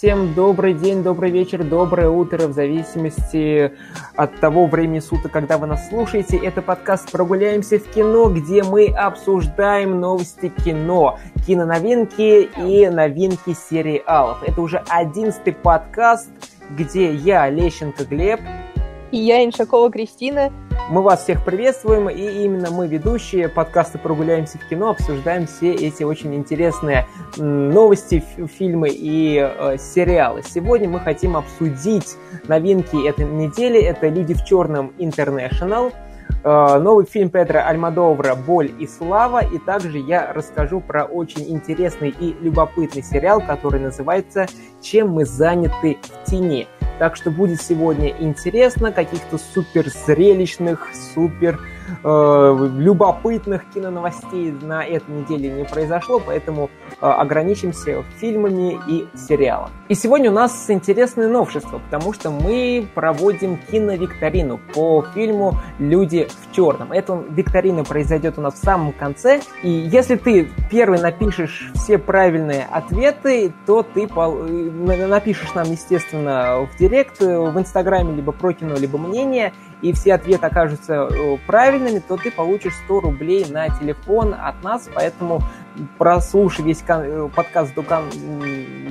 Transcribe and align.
всем 0.00 0.32
добрый 0.32 0.72
день, 0.72 1.02
добрый 1.02 1.30
вечер, 1.30 1.62
доброе 1.62 2.08
утро, 2.08 2.46
в 2.46 2.54
зависимости 2.54 3.72
от 4.16 4.34
того 4.40 4.64
времени 4.64 4.98
суток, 4.98 5.30
когда 5.30 5.58
вы 5.58 5.66
нас 5.66 5.90
слушаете. 5.90 6.38
Это 6.38 6.62
подкаст 6.62 7.12
«Прогуляемся 7.12 7.78
в 7.78 7.86
кино», 7.86 8.30
где 8.30 8.62
мы 8.62 8.86
обсуждаем 8.86 10.00
новости 10.00 10.50
кино, 10.64 11.18
киноновинки 11.46 12.48
и 12.66 12.88
новинки 12.88 13.52
сериалов. 13.52 14.42
Это 14.42 14.62
уже 14.62 14.82
одиннадцатый 14.88 15.52
подкаст, 15.52 16.30
где 16.70 17.12
я, 17.12 17.50
Лещенко 17.50 18.06
Глеб, 18.06 18.40
и 19.12 19.18
я, 19.18 19.44
Иншакова 19.44 19.90
Кристина, 19.90 20.50
мы 20.90 21.02
вас 21.02 21.22
всех 21.22 21.44
приветствуем, 21.44 22.10
и 22.10 22.44
именно 22.44 22.72
мы, 22.72 22.88
ведущие 22.88 23.48
подкаста 23.48 23.96
«Прогуляемся 23.96 24.58
в 24.58 24.68
кино», 24.68 24.90
обсуждаем 24.90 25.46
все 25.46 25.72
эти 25.72 26.02
очень 26.02 26.34
интересные 26.34 27.06
новости, 27.36 28.24
фильмы 28.58 28.88
и 28.90 29.38
э, 29.38 29.76
сериалы. 29.78 30.42
Сегодня 30.42 30.88
мы 30.88 30.98
хотим 30.98 31.36
обсудить 31.36 32.16
новинки 32.48 33.06
этой 33.08 33.24
недели. 33.24 33.80
Это 33.80 34.08
«Люди 34.08 34.34
в 34.34 34.44
черном 34.44 34.92
Интернешнл», 34.98 35.92
э, 36.42 36.78
новый 36.80 37.06
фильм 37.06 37.30
Петра 37.30 37.68
Альмадовра 37.68 38.34
«Боль 38.34 38.72
и 38.80 38.88
слава», 38.88 39.44
и 39.44 39.58
также 39.58 39.98
я 39.98 40.32
расскажу 40.32 40.80
про 40.80 41.04
очень 41.04 41.48
интересный 41.50 42.12
и 42.18 42.34
любопытный 42.40 43.04
сериал, 43.04 43.40
который 43.40 43.78
называется 43.78 44.46
«Чем 44.82 45.10
мы 45.10 45.24
заняты 45.24 45.98
в 46.02 46.28
тени». 46.28 46.66
Так 47.00 47.16
что 47.16 47.30
будет 47.30 47.62
сегодня 47.62 48.10
интересно, 48.10 48.92
каких-то 48.92 49.38
супер 49.38 49.88
зрелищных, 49.88 50.90
супер 51.14 51.58
любопытных 52.02 53.62
киноновостей 53.72 54.52
на 54.52 54.84
этой 54.84 55.10
неделе 55.10 55.50
не 55.50 55.64
произошло, 55.64 56.20
поэтому 56.24 56.70
э, 57.00 57.06
ограничимся 57.06 58.02
фильмами 58.18 58.78
и 58.86 59.06
сериалом. 59.16 59.70
И 59.88 59.94
сегодня 59.94 60.30
у 60.30 60.34
нас 60.34 60.68
интересное 60.68 61.28
новшество, 61.28 61.78
потому 61.78 62.12
что 62.12 62.30
мы 62.30 62.86
проводим 62.94 63.58
киновикторину 63.70 64.60
по 64.74 65.04
фильму 65.14 65.58
«Люди 65.78 66.28
в 66.28 66.54
черном». 66.54 66.92
Эта 66.92 67.22
викторина 67.30 67.84
произойдет 67.84 68.38
у 68.38 68.40
нас 68.40 68.54
в 68.54 68.64
самом 68.64 68.92
конце, 68.92 69.40
и 69.62 69.70
если 69.70 70.16
ты 70.16 70.50
первый 70.70 71.00
напишешь 71.00 71.70
все 71.74 71.98
правильные 71.98 72.66
ответы, 72.70 73.52
то 73.66 73.82
ты 73.82 74.06
э, 74.06 75.06
напишешь 75.06 75.54
нам, 75.54 75.70
естественно, 75.70 76.66
в 76.72 76.78
директ, 76.78 77.20
э, 77.22 77.38
в 77.38 77.58
Инстаграме, 77.58 78.14
либо 78.14 78.32
про 78.32 78.52
кино, 78.52 78.76
либо 78.76 78.98
мнение, 78.98 79.52
и 79.82 79.92
все 79.92 80.14
ответы 80.14 80.46
окажутся 80.46 81.08
э, 81.10 81.36
правильными, 81.46 82.00
то 82.00 82.16
ты 82.16 82.30
получишь 82.30 82.74
100 82.84 83.00
рублей 83.00 83.46
на 83.48 83.68
телефон 83.68 84.34
от 84.34 84.62
нас, 84.62 84.88
поэтому 84.94 85.42
прослушай 85.98 86.64
весь 86.64 86.84
э, 86.86 87.28
подкаст 87.34 87.74
до, 87.74 87.82
кон... 87.82 88.04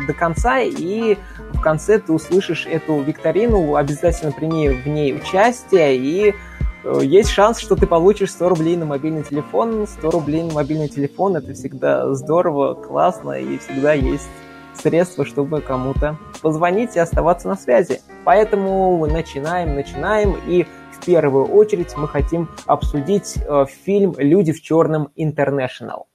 до 0.08 0.14
конца, 0.14 0.60
и 0.60 1.18
в 1.54 1.62
конце 1.62 2.00
ты 2.00 2.12
услышишь 2.12 2.66
эту 2.66 3.02
викторину, 3.02 3.76
обязательно 3.76 4.32
прими 4.32 4.70
в 4.70 4.88
ней 4.88 5.16
участие, 5.16 5.98
и 5.98 6.36
э, 6.84 7.00
есть 7.04 7.30
шанс, 7.30 7.60
что 7.60 7.76
ты 7.76 7.86
получишь 7.86 8.32
100 8.32 8.50
рублей 8.50 8.78
на 8.78 8.86
мобильный 8.86 9.24
телефон. 9.24 9.86
100 9.88 10.12
рублей 10.12 10.44
на 10.44 10.54
мобильный 10.54 10.90
телефон– 10.90 11.36
это 11.38 11.54
всегда 11.54 12.14
здорово, 12.14 12.74
классно, 12.74 13.34
и 13.34 13.58
всегда 13.60 13.94
есть 13.94 14.30
средства, 14.74 15.26
чтобы 15.26 15.62
кому-то 15.62 16.18
позвонить 16.42 16.96
и 16.96 17.00
оставаться 17.00 17.48
на 17.48 17.56
связи. 17.56 18.02
Поэтому 18.24 19.06
начинаем, 19.08 19.76
начинаем, 19.76 20.36
и 20.48 20.66
в 21.00 21.06
первую 21.06 21.46
очередь 21.46 21.96
мы 21.96 22.08
хотим 22.08 22.50
обсудить 22.66 23.38
э, 23.38 23.66
фильм 23.86 24.16
«Люди 24.18 24.52
в 24.52 24.62
черном 24.62 25.10
Интернешнл». 25.16 26.08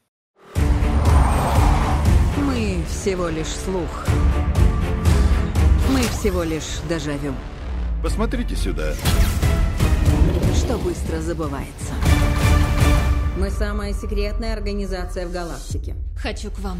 Мы 2.38 2.82
всего 2.88 3.28
лишь 3.28 3.48
слух. 3.48 4.06
Мы 5.90 6.00
всего 6.00 6.42
лишь 6.42 6.80
дежавю. 6.88 7.32
Посмотрите 8.02 8.54
сюда. 8.56 8.92
Что 10.54 10.76
быстро 10.78 11.18
забывается. 11.18 11.94
Мы 13.38 13.50
самая 13.50 13.92
секретная 13.92 14.52
организация 14.52 15.26
в 15.26 15.32
галактике. 15.32 15.96
Хочу 16.16 16.50
к 16.50 16.58
вам. 16.60 16.78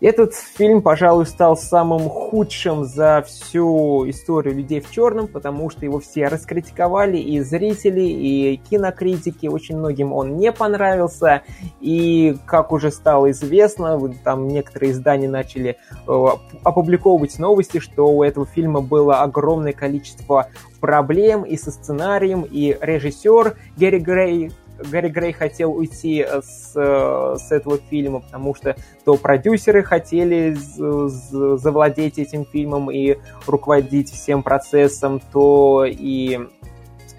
Этот 0.00 0.32
фильм, 0.32 0.80
пожалуй, 0.80 1.26
стал 1.26 1.56
самым 1.56 2.08
худшим 2.08 2.84
за 2.84 3.24
всю 3.26 4.08
историю 4.08 4.54
«Людей 4.54 4.80
в 4.80 4.88
черном», 4.92 5.26
потому 5.26 5.70
что 5.70 5.84
его 5.84 5.98
все 5.98 6.28
раскритиковали, 6.28 7.16
и 7.16 7.40
зрители, 7.40 8.02
и 8.02 8.60
кинокритики, 8.70 9.48
очень 9.48 9.76
многим 9.76 10.12
он 10.12 10.36
не 10.36 10.52
понравился, 10.52 11.42
и, 11.80 12.36
как 12.46 12.70
уже 12.70 12.92
стало 12.92 13.32
известно, 13.32 14.00
там 14.22 14.46
некоторые 14.46 14.92
издания 14.92 15.28
начали 15.28 15.78
э, 16.06 16.26
опубликовывать 16.62 17.36
новости, 17.40 17.80
что 17.80 18.06
у 18.06 18.22
этого 18.22 18.46
фильма 18.46 18.80
было 18.80 19.22
огромное 19.22 19.72
количество 19.72 20.48
проблем 20.80 21.42
и 21.42 21.56
со 21.56 21.72
сценарием, 21.72 22.42
и 22.42 22.76
режиссер 22.80 23.56
Гэри 23.76 23.98
Грей 23.98 24.52
Гарри 24.78 25.08
Грей 25.08 25.32
хотел 25.32 25.72
уйти 25.72 26.24
э, 26.26 26.40
с, 26.42 26.72
э, 26.74 27.36
с 27.38 27.52
этого 27.52 27.78
фильма, 27.90 28.20
потому 28.20 28.54
что 28.54 28.76
то 29.04 29.16
продюсеры 29.16 29.82
хотели 29.82 30.56
завладеть 30.56 32.18
этим 32.18 32.44
фильмом 32.44 32.90
и 32.90 33.16
руководить 33.46 34.10
всем 34.10 34.42
процессом, 34.42 35.20
то 35.32 35.84
и 35.86 36.40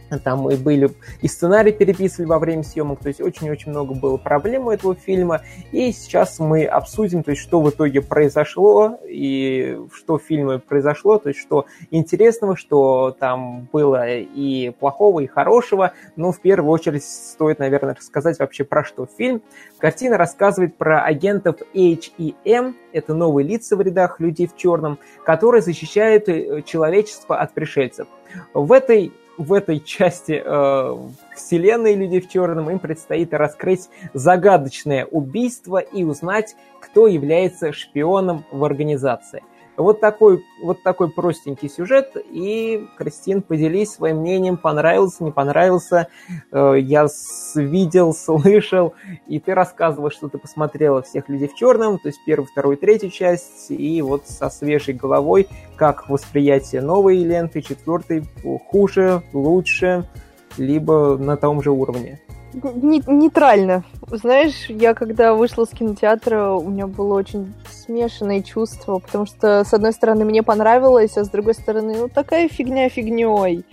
там 0.24 0.50
и 0.50 0.56
были 0.56 0.92
и 1.22 1.28
сценарий 1.28 1.72
переписывали 1.72 2.28
во 2.28 2.40
время 2.40 2.64
съемок, 2.64 3.00
то 3.00 3.08
есть 3.08 3.22
очень-очень 3.22 3.72
много 3.72 3.94
было 3.94 4.18
проблем 4.18 4.68
у 4.68 4.72
этого 4.72 4.96
фильма. 4.96 5.42
И 5.72 5.92
сейчас 5.92 6.40
мы 6.40 6.66
обсудим, 6.66 7.24
то 7.24 7.31
есть 7.31 7.42
что 7.42 7.62
в 7.62 7.70
итоге 7.70 8.02
произошло 8.02 9.00
и 9.08 9.80
что 9.94 10.18
в 10.18 10.24
фильме 10.24 10.59
произошло, 10.59 11.18
то 11.18 11.30
есть 11.30 11.40
что 11.40 11.66
интересного, 11.92 12.56
что 12.56 13.16
там 13.20 13.68
было 13.72 14.08
и 14.08 14.72
плохого, 14.72 15.22
и 15.22 15.28
хорошего. 15.28 15.94
Но 16.16 16.31
в 16.31 16.40
первую 16.40 16.72
очередь 16.72 17.03
стоит, 17.03 17.59
наверное, 17.59 17.96
рассказать 17.96 18.40
вообще 18.40 18.64
про 18.64 18.84
что 18.84 19.06
фильм. 19.06 19.41
Картина 19.78 20.18
рассказывает 20.18 20.76
про 20.76 21.03
агентов 21.03 21.58
H&M, 21.74 22.76
это 22.91 23.14
новые 23.14 23.47
лица 23.47 23.76
в 23.76 23.81
рядах 23.81 24.20
людей 24.20 24.47
в 24.47 24.56
черном, 24.56 25.00
которые 25.26 25.62
защищают 25.62 26.28
э, 26.28 26.62
человечество 26.64 27.40
от 27.40 27.53
пришельцев. 27.53 28.08
В 28.53 28.72
этой 28.72 29.12
в 29.40 29.54
этой 29.54 29.80
части 29.80 30.44
э, 30.44 30.98
вселенной 31.34 31.96
«Люди 31.96 32.20
в 32.20 32.30
черном» 32.30 32.70
им 32.70 32.78
предстоит 32.78 33.34
раскрыть 33.34 33.90
загадочное 34.14 35.06
убийство 35.06 35.78
и 35.78 36.04
узнать, 36.04 36.58
кто 36.82 37.08
является 37.08 37.72
шпионом 37.72 38.44
в 38.52 38.66
организации. 38.66 39.42
Вот 39.79 40.01
такой, 40.01 40.45
вот 40.62 40.84
такой 40.84 41.09
простенький 41.09 41.69
сюжет. 41.69 42.17
И, 42.31 42.85
Кристин, 42.97 43.41
поделись 43.41 43.94
своим 43.94 44.17
мнением, 44.17 44.57
понравился, 44.57 45.23
не 45.23 45.31
понравился. 45.31 46.09
Э, 46.51 46.75
я 46.78 47.07
видел, 47.56 48.13
слышал, 48.13 48.94
и 49.28 49.40
ты 49.40 49.53
рассказывала, 49.53 50.12
что 50.12 50.28
ты 50.28 50.38
посмотрела 50.38 51.01
«Всех 51.01 51.29
людей 51.29 51.47
в 51.47 51.56
черном», 51.56 51.97
то 51.97 52.09
есть 52.09 52.19
первую, 52.25 52.47
вторую, 52.47 52.75
третью 52.75 53.09
часть, 53.09 53.72
и 53.72 54.01
вот 54.01 54.28
со 54.28 54.50
свежей 54.50 54.94
головой, 54.94 55.47
как 55.78 56.09
восприятие 56.09 56.81
новой 56.81 57.17
ленты, 57.23 57.61
четвертой, 57.61 58.25
хуже, 58.67 59.23
лучше, 59.31 60.09
либо 60.57 61.17
на 61.17 61.38
том 61.38 61.63
же 61.63 61.72
уровне 61.72 62.19
нейтрально. 62.54 63.84
Знаешь, 64.12 64.70
я 64.70 64.94
когда 64.94 65.34
вышла 65.34 65.66
с 65.66 65.70
кинотеатра, 65.70 66.52
у 66.52 66.70
меня 66.70 66.88
было 66.88 67.16
очень 67.16 67.54
смешанное 67.70 68.42
чувство, 68.42 69.00
потому 69.00 69.26
что, 69.26 69.64
с 69.64 69.74
одной 69.74 69.94
стороны, 69.94 70.26
мне 70.26 70.44
понравилось, 70.44 71.18
а 71.18 71.24
с 71.24 71.30
другой 71.30 71.54
стороны, 71.54 71.96
ну, 71.98 72.09
такая 72.09 72.48
фигня 72.48 72.90
фигней. 72.90 73.66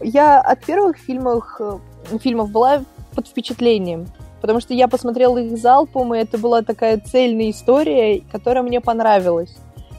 Я 0.00 0.40
от 0.40 0.64
первых 0.64 0.96
фильмов, 0.96 1.56
э, 1.60 1.78
фильмов 2.18 2.50
была 2.50 2.84
под 3.14 3.28
впечатлением, 3.28 4.06
потому 4.40 4.60
что 4.60 4.74
я 4.74 4.88
посмотрела 4.88 5.38
их 5.38 5.58
залпом, 5.58 6.14
и 6.14 6.18
это 6.18 6.38
была 6.38 6.62
такая 6.62 6.98
цельная 6.98 7.50
история, 7.50 8.22
которая 8.32 8.62
мне 8.62 8.80
понравилась. 8.80 9.54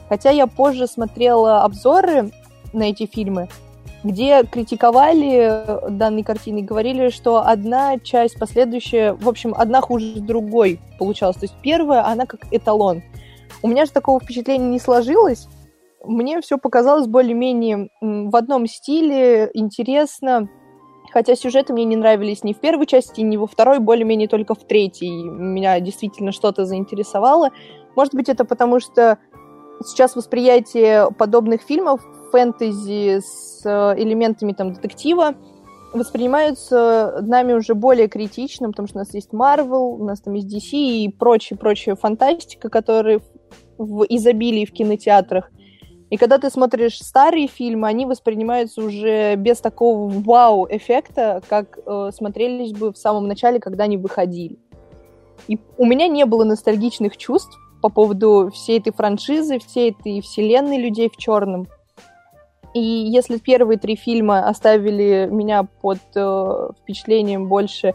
Хотя 0.08 0.30
я 0.30 0.46
позже 0.46 0.86
смотрела 0.86 1.62
обзоры 1.62 2.30
на 2.72 2.84
эти 2.90 3.06
фильмы, 3.06 3.48
где 4.04 4.44
критиковали 4.44 5.90
данные 5.90 6.24
картины 6.24 6.58
и 6.58 6.62
говорили, 6.62 7.08
что 7.08 7.38
одна 7.38 7.98
часть 7.98 8.38
последующая, 8.38 9.14
в 9.14 9.28
общем, 9.28 9.54
одна 9.56 9.80
хуже 9.80 10.20
другой 10.20 10.78
получалась. 10.98 11.36
То 11.36 11.46
есть 11.46 11.56
первая, 11.62 12.06
она 12.06 12.26
как 12.26 12.40
эталон. 12.50 13.02
У 13.62 13.68
меня 13.68 13.86
же 13.86 13.92
такого 13.92 14.20
впечатления 14.20 14.66
не 14.66 14.78
сложилось. 14.78 15.48
Мне 16.04 16.40
все 16.42 16.58
показалось 16.58 17.06
более-менее 17.06 17.88
в 18.02 18.36
одном 18.36 18.66
стиле, 18.66 19.50
интересно. 19.54 20.50
Хотя 21.10 21.34
сюжеты 21.34 21.72
мне 21.72 21.84
не 21.84 21.96
нравились 21.96 22.44
ни 22.44 22.52
в 22.52 22.60
первой 22.60 22.86
части, 22.86 23.22
ни 23.22 23.38
во 23.38 23.46
второй, 23.46 23.78
более-менее 23.78 24.28
только 24.28 24.54
в 24.54 24.64
третьей. 24.64 25.24
Меня 25.24 25.80
действительно 25.80 26.30
что-то 26.32 26.66
заинтересовало. 26.66 27.50
Может 27.96 28.14
быть, 28.14 28.28
это 28.28 28.44
потому 28.44 28.80
что 28.80 29.18
сейчас 29.84 30.16
восприятие 30.16 31.10
подобных 31.10 31.62
фильмов 31.62 32.00
фэнтези 32.32 33.20
с 33.20 33.62
э, 33.64 33.94
элементами 34.02 34.52
там 34.52 34.72
детектива 34.72 35.34
воспринимаются 35.92 37.18
нами 37.22 37.52
уже 37.52 37.74
более 37.74 38.08
критично, 38.08 38.68
потому 38.68 38.88
что 38.88 38.98
у 38.98 39.00
нас 39.00 39.14
есть 39.14 39.30
Marvel, 39.30 39.96
у 40.00 40.04
нас 40.04 40.20
там 40.20 40.34
есть 40.34 40.52
DC 40.52 40.76
и 40.76 41.08
прочая-прочая 41.08 41.94
фантастика, 41.94 42.68
которые 42.68 43.20
в 43.78 44.04
изобилии 44.08 44.64
в 44.64 44.72
кинотеатрах. 44.72 45.50
И 46.10 46.16
когда 46.16 46.38
ты 46.38 46.50
смотришь 46.50 46.98
старые 46.98 47.46
фильмы, 47.46 47.88
они 47.88 48.06
воспринимаются 48.06 48.82
уже 48.82 49.36
без 49.36 49.60
такого 49.60 50.08
вау-эффекта, 50.08 51.42
как 51.48 51.78
э, 51.84 52.10
смотрелись 52.12 52.72
бы 52.72 52.92
в 52.92 52.98
самом 52.98 53.26
начале, 53.26 53.60
когда 53.60 53.84
они 53.84 53.96
выходили. 53.96 54.58
И 55.48 55.58
у 55.76 55.86
меня 55.86 56.08
не 56.08 56.24
было 56.26 56.44
ностальгичных 56.44 57.16
чувств 57.16 57.56
по 57.84 57.90
поводу 57.90 58.50
всей 58.50 58.78
этой 58.78 58.94
франшизы, 58.94 59.58
всей 59.58 59.90
этой 59.90 60.22
вселенной 60.22 60.78
людей 60.78 61.10
в 61.10 61.18
черном. 61.18 61.66
И 62.72 62.80
если 62.80 63.36
первые 63.36 63.78
три 63.78 63.94
фильма 63.94 64.48
оставили 64.48 65.28
меня 65.30 65.64
под 65.82 65.98
э, 66.14 66.68
впечатлением 66.80 67.46
больше 67.46 67.94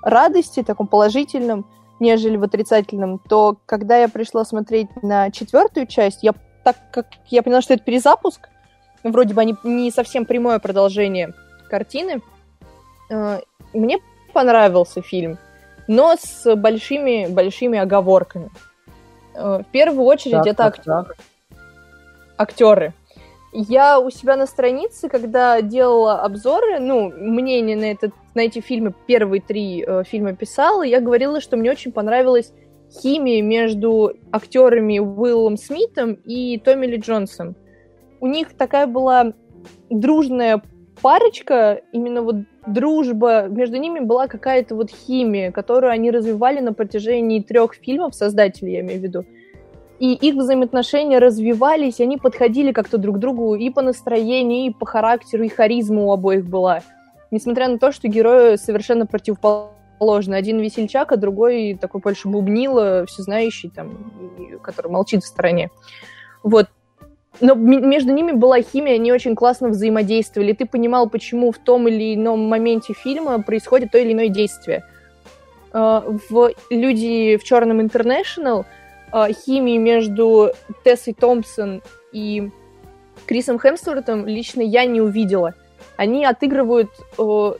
радости, 0.00 0.62
таком 0.62 0.86
положительном, 0.86 1.66
нежели 2.00 2.38
в 2.38 2.44
отрицательном, 2.44 3.18
то 3.18 3.58
когда 3.66 3.98
я 3.98 4.08
пришла 4.08 4.42
смотреть 4.46 4.88
на 5.02 5.30
четвертую 5.30 5.86
часть, 5.86 6.22
я 6.22 6.32
так 6.64 6.76
как 6.90 7.06
я 7.26 7.42
поняла, 7.42 7.60
что 7.60 7.74
это 7.74 7.84
перезапуск, 7.84 8.48
вроде 9.04 9.34
бы 9.34 9.42
они 9.42 9.54
не 9.64 9.90
совсем 9.90 10.24
прямое 10.24 10.60
продолжение 10.60 11.34
картины, 11.68 12.22
э, 13.10 13.40
мне 13.74 13.98
понравился 14.32 15.02
фильм, 15.02 15.36
но 15.88 16.14
с 16.18 16.56
большими-большими 16.56 17.78
оговорками. 17.78 18.50
Э, 19.36 19.58
в 19.62 19.70
первую 19.70 20.04
очередь 20.04 20.34
так, 20.34 20.46
это 20.46 20.56
так, 20.56 20.82
так. 20.82 21.16
актеры. 22.38 22.94
Я 23.52 24.00
у 24.00 24.10
себя 24.10 24.36
на 24.36 24.46
странице, 24.46 25.08
когда 25.08 25.62
делала 25.62 26.20
обзоры, 26.22 26.78
ну, 26.78 27.10
мнение 27.10 27.76
на, 27.76 27.84
этот, 27.84 28.12
на 28.34 28.40
эти 28.40 28.60
фильмы, 28.60 28.92
первые 29.06 29.40
три 29.40 29.84
э, 29.86 30.04
фильма 30.04 30.34
писала, 30.34 30.82
я 30.82 31.00
говорила, 31.00 31.40
что 31.40 31.56
мне 31.56 31.70
очень 31.70 31.92
понравилась 31.92 32.52
химия 33.02 33.42
между 33.42 34.12
актерами 34.30 34.98
Уиллом 34.98 35.56
Смитом 35.56 36.14
и 36.14 36.58
Томми 36.58 36.86
Ли 36.86 36.98
Джонсом. 36.98 37.56
У 38.20 38.26
них 38.26 38.56
такая 38.56 38.86
была 38.86 39.32
дружная 39.90 40.62
парочка, 41.00 41.80
именно 41.92 42.22
вот 42.22 42.36
дружба, 42.66 43.46
между 43.48 43.76
ними 43.76 44.00
была 44.00 44.26
какая-то 44.26 44.74
вот 44.74 44.90
химия, 44.90 45.52
которую 45.52 45.92
они 45.92 46.10
развивали 46.10 46.60
на 46.60 46.72
протяжении 46.72 47.40
трех 47.40 47.74
фильмов, 47.74 48.14
создатели, 48.14 48.70
я 48.70 48.80
имею 48.80 49.00
в 49.00 49.02
виду. 49.02 49.24
И 49.98 50.12
их 50.12 50.34
взаимоотношения 50.34 51.18
развивались, 51.18 52.00
и 52.00 52.02
они 52.02 52.18
подходили 52.18 52.72
как-то 52.72 52.98
друг 52.98 53.16
к 53.16 53.18
другу 53.18 53.54
и 53.54 53.70
по 53.70 53.82
настроению, 53.82 54.66
и 54.66 54.70
по 54.70 54.84
характеру, 54.84 55.44
и 55.44 55.48
харизма 55.48 56.02
у 56.02 56.12
обоих 56.12 56.44
была. 56.46 56.82
Несмотря 57.30 57.68
на 57.68 57.78
то, 57.78 57.92
что 57.92 58.08
герои 58.08 58.56
совершенно 58.56 59.06
противоположны. 59.06 60.34
Один 60.34 60.60
весельчак, 60.60 61.12
а 61.12 61.16
другой 61.16 61.78
такой 61.80 62.02
больше 62.02 62.28
бубнило, 62.28 63.06
всезнающий, 63.06 63.70
там, 63.70 64.12
который 64.62 64.90
молчит 64.90 65.24
в 65.24 65.26
стороне. 65.26 65.70
Вот 66.42 66.68
но 67.40 67.54
между 67.54 68.12
ними 68.12 68.32
была 68.32 68.62
химия, 68.62 68.94
они 68.94 69.12
очень 69.12 69.34
классно 69.34 69.68
взаимодействовали. 69.68 70.52
Ты 70.52 70.66
понимал, 70.66 71.08
почему 71.08 71.52
в 71.52 71.58
том 71.58 71.88
или 71.88 72.14
ином 72.14 72.48
моменте 72.48 72.94
фильма 72.94 73.42
происходит 73.42 73.90
то 73.92 73.98
или 73.98 74.12
иное 74.12 74.28
действие. 74.28 74.84
А, 75.72 76.04
в 76.30 76.52
«Люди 76.70 77.36
в 77.36 77.44
черном 77.44 77.80
Интернешнл» 77.80 78.64
химии 79.46 79.78
между 79.78 80.50
Тессой 80.84 81.14
Томпсон 81.14 81.82
и 82.12 82.50
Крисом 83.26 83.58
Хемсвортом 83.58 84.26
лично 84.26 84.60
я 84.60 84.84
не 84.84 85.00
увидела. 85.00 85.54
Они 85.96 86.26
отыгрывают, 86.26 86.90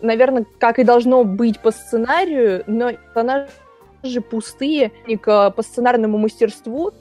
наверное, 0.02 0.44
как 0.58 0.78
и 0.78 0.84
должно 0.84 1.25
быть 1.25 1.61
по 1.61 1.70
сценарию, 1.70 2.62
но 2.67 2.93
персонажи 2.93 4.20
пустые 4.28 4.93
по 5.23 5.62
сценарному 5.62 6.19
мастерству, 6.19 6.93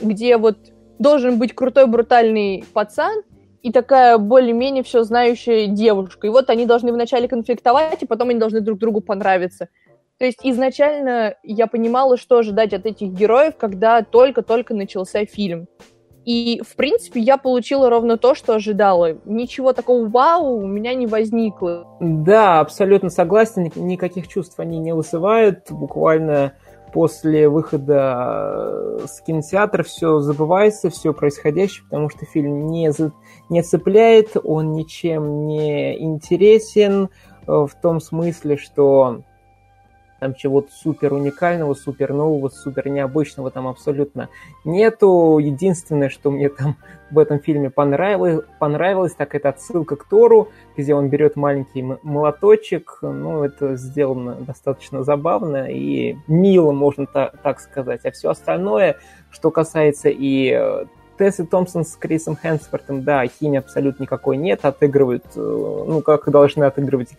где 0.00 0.36
вот 0.36 0.56
должен 1.00 1.38
быть 1.38 1.54
крутой, 1.54 1.86
брутальный 1.86 2.64
пацан 2.72 3.22
и 3.62 3.72
такая 3.72 4.18
более-менее 4.18 4.84
все 4.84 5.02
знающая 5.02 5.66
девушка. 5.66 6.26
И 6.26 6.30
вот 6.30 6.48
они 6.50 6.66
должны 6.66 6.92
вначале 6.92 7.26
конфликтовать, 7.26 8.02
и 8.02 8.06
потом 8.06 8.28
они 8.28 8.38
должны 8.38 8.60
друг 8.60 8.78
другу 8.78 9.00
понравиться. 9.00 9.68
То 10.18 10.26
есть 10.26 10.40
изначально 10.42 11.34
я 11.42 11.66
понимала, 11.66 12.18
что 12.18 12.38
ожидать 12.38 12.74
от 12.74 12.84
этих 12.84 13.08
героев, 13.08 13.54
когда 13.58 14.02
только-только 14.02 14.74
начался 14.74 15.24
фильм. 15.24 15.66
И, 16.26 16.60
в 16.68 16.76
принципе, 16.76 17.20
я 17.20 17.38
получила 17.38 17.88
ровно 17.88 18.18
то, 18.18 18.34
что 18.34 18.54
ожидала. 18.54 19.18
Ничего 19.24 19.72
такого 19.72 20.06
вау 20.06 20.58
у 20.58 20.66
меня 20.66 20.92
не 20.92 21.06
возникло. 21.06 21.96
Да, 22.00 22.60
абсолютно 22.60 23.08
согласен. 23.08 23.70
Никаких 23.74 24.28
чувств 24.28 24.60
они 24.60 24.78
не 24.78 24.94
вызывают. 24.94 25.70
Буквально 25.70 26.52
после 26.92 27.48
выхода 27.48 28.98
э, 29.00 29.06
с 29.06 29.20
кинотеатра 29.20 29.82
все 29.82 30.20
забывается, 30.20 30.90
все 30.90 31.12
происходящее, 31.12 31.84
потому 31.84 32.10
что 32.10 32.26
фильм 32.26 32.66
не, 32.66 32.92
за, 32.92 33.12
не 33.48 33.62
цепляет, 33.62 34.36
он 34.42 34.72
ничем 34.72 35.46
не 35.46 35.98
интересен 36.02 37.04
э, 37.04 37.06
в 37.46 37.70
том 37.80 38.00
смысле, 38.00 38.56
что 38.56 39.22
там 40.20 40.34
чего-то 40.34 40.70
супер 40.70 41.14
уникального, 41.14 41.74
супер 41.74 42.12
нового, 42.12 42.50
супер 42.50 42.88
необычного 42.88 43.50
там 43.50 43.66
абсолютно 43.66 44.28
нету. 44.64 45.38
Единственное, 45.38 46.10
что 46.10 46.30
мне 46.30 46.50
там 46.50 46.76
в 47.10 47.18
этом 47.18 47.40
фильме 47.40 47.70
понравилось, 47.70 48.44
понравилось 48.58 49.14
так 49.14 49.34
это 49.34 49.48
отсылка 49.48 49.96
к 49.96 50.04
Тору, 50.04 50.50
где 50.76 50.94
он 50.94 51.08
берет 51.08 51.36
маленький 51.36 51.82
молоточек. 51.82 52.98
Ну, 53.02 53.42
это 53.42 53.76
сделано 53.76 54.34
достаточно 54.34 55.02
забавно 55.02 55.70
и 55.70 56.16
мило, 56.28 56.70
можно 56.72 57.06
та- 57.06 57.32
так 57.42 57.58
сказать. 57.60 58.04
А 58.04 58.10
все 58.12 58.30
остальное, 58.30 58.98
что 59.30 59.50
касается 59.50 60.10
и 60.10 60.86
э, 61.20 61.30
Тесс 61.30 61.48
Томпсон 61.48 61.84
с 61.84 61.96
Крисом 61.96 62.36
Хэнсфортом, 62.36 63.02
да, 63.02 63.26
химии 63.26 63.58
абсолютно 63.58 64.04
никакой 64.04 64.36
нет, 64.36 64.64
отыгрывают, 64.64 65.24
э, 65.34 65.84
ну, 65.86 66.00
как 66.02 66.30
должны 66.30 66.64
отыгрывать 66.64 67.10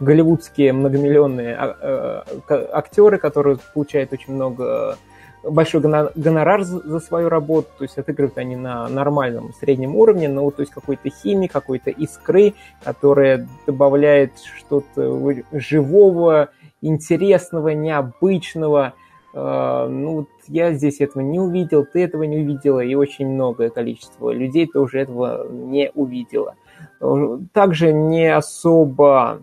голливудские 0.00 0.72
многомиллионные 0.72 1.54
а, 1.54 2.24
э, 2.48 2.66
актеры, 2.72 3.18
которые 3.18 3.58
получают 3.74 4.12
очень 4.12 4.34
много 4.34 4.96
большой 5.42 5.80
гонорар 5.80 6.62
за 6.64 7.00
свою 7.00 7.28
работу, 7.28 7.68
то 7.78 7.84
есть 7.84 7.96
отыгрывают 7.96 8.36
они 8.38 8.56
на 8.56 8.88
нормальном 8.88 9.52
среднем 9.54 9.96
уровне, 9.96 10.28
но 10.28 10.50
то 10.50 10.60
есть 10.60 10.72
какой-то 10.72 11.08
химии, 11.10 11.46
какой-то 11.46 11.90
искры, 11.90 12.54
которая 12.84 13.48
добавляет 13.66 14.32
что-то 14.38 15.34
живого, 15.52 16.50
интересного, 16.82 17.70
необычного, 17.70 18.94
ну, 19.32 20.14
вот 20.14 20.28
я 20.48 20.72
здесь 20.72 21.00
этого 21.00 21.22
не 21.22 21.38
увидел, 21.38 21.84
ты 21.84 22.02
этого 22.02 22.24
не 22.24 22.38
увидела, 22.38 22.80
и 22.80 22.94
очень 22.94 23.28
многое 23.28 23.70
количество 23.70 24.30
людей 24.30 24.66
тоже 24.66 25.00
этого 25.00 25.48
не 25.48 25.90
увидело. 25.94 26.56
Также 27.52 27.92
не 27.92 28.26
особо, 28.34 29.42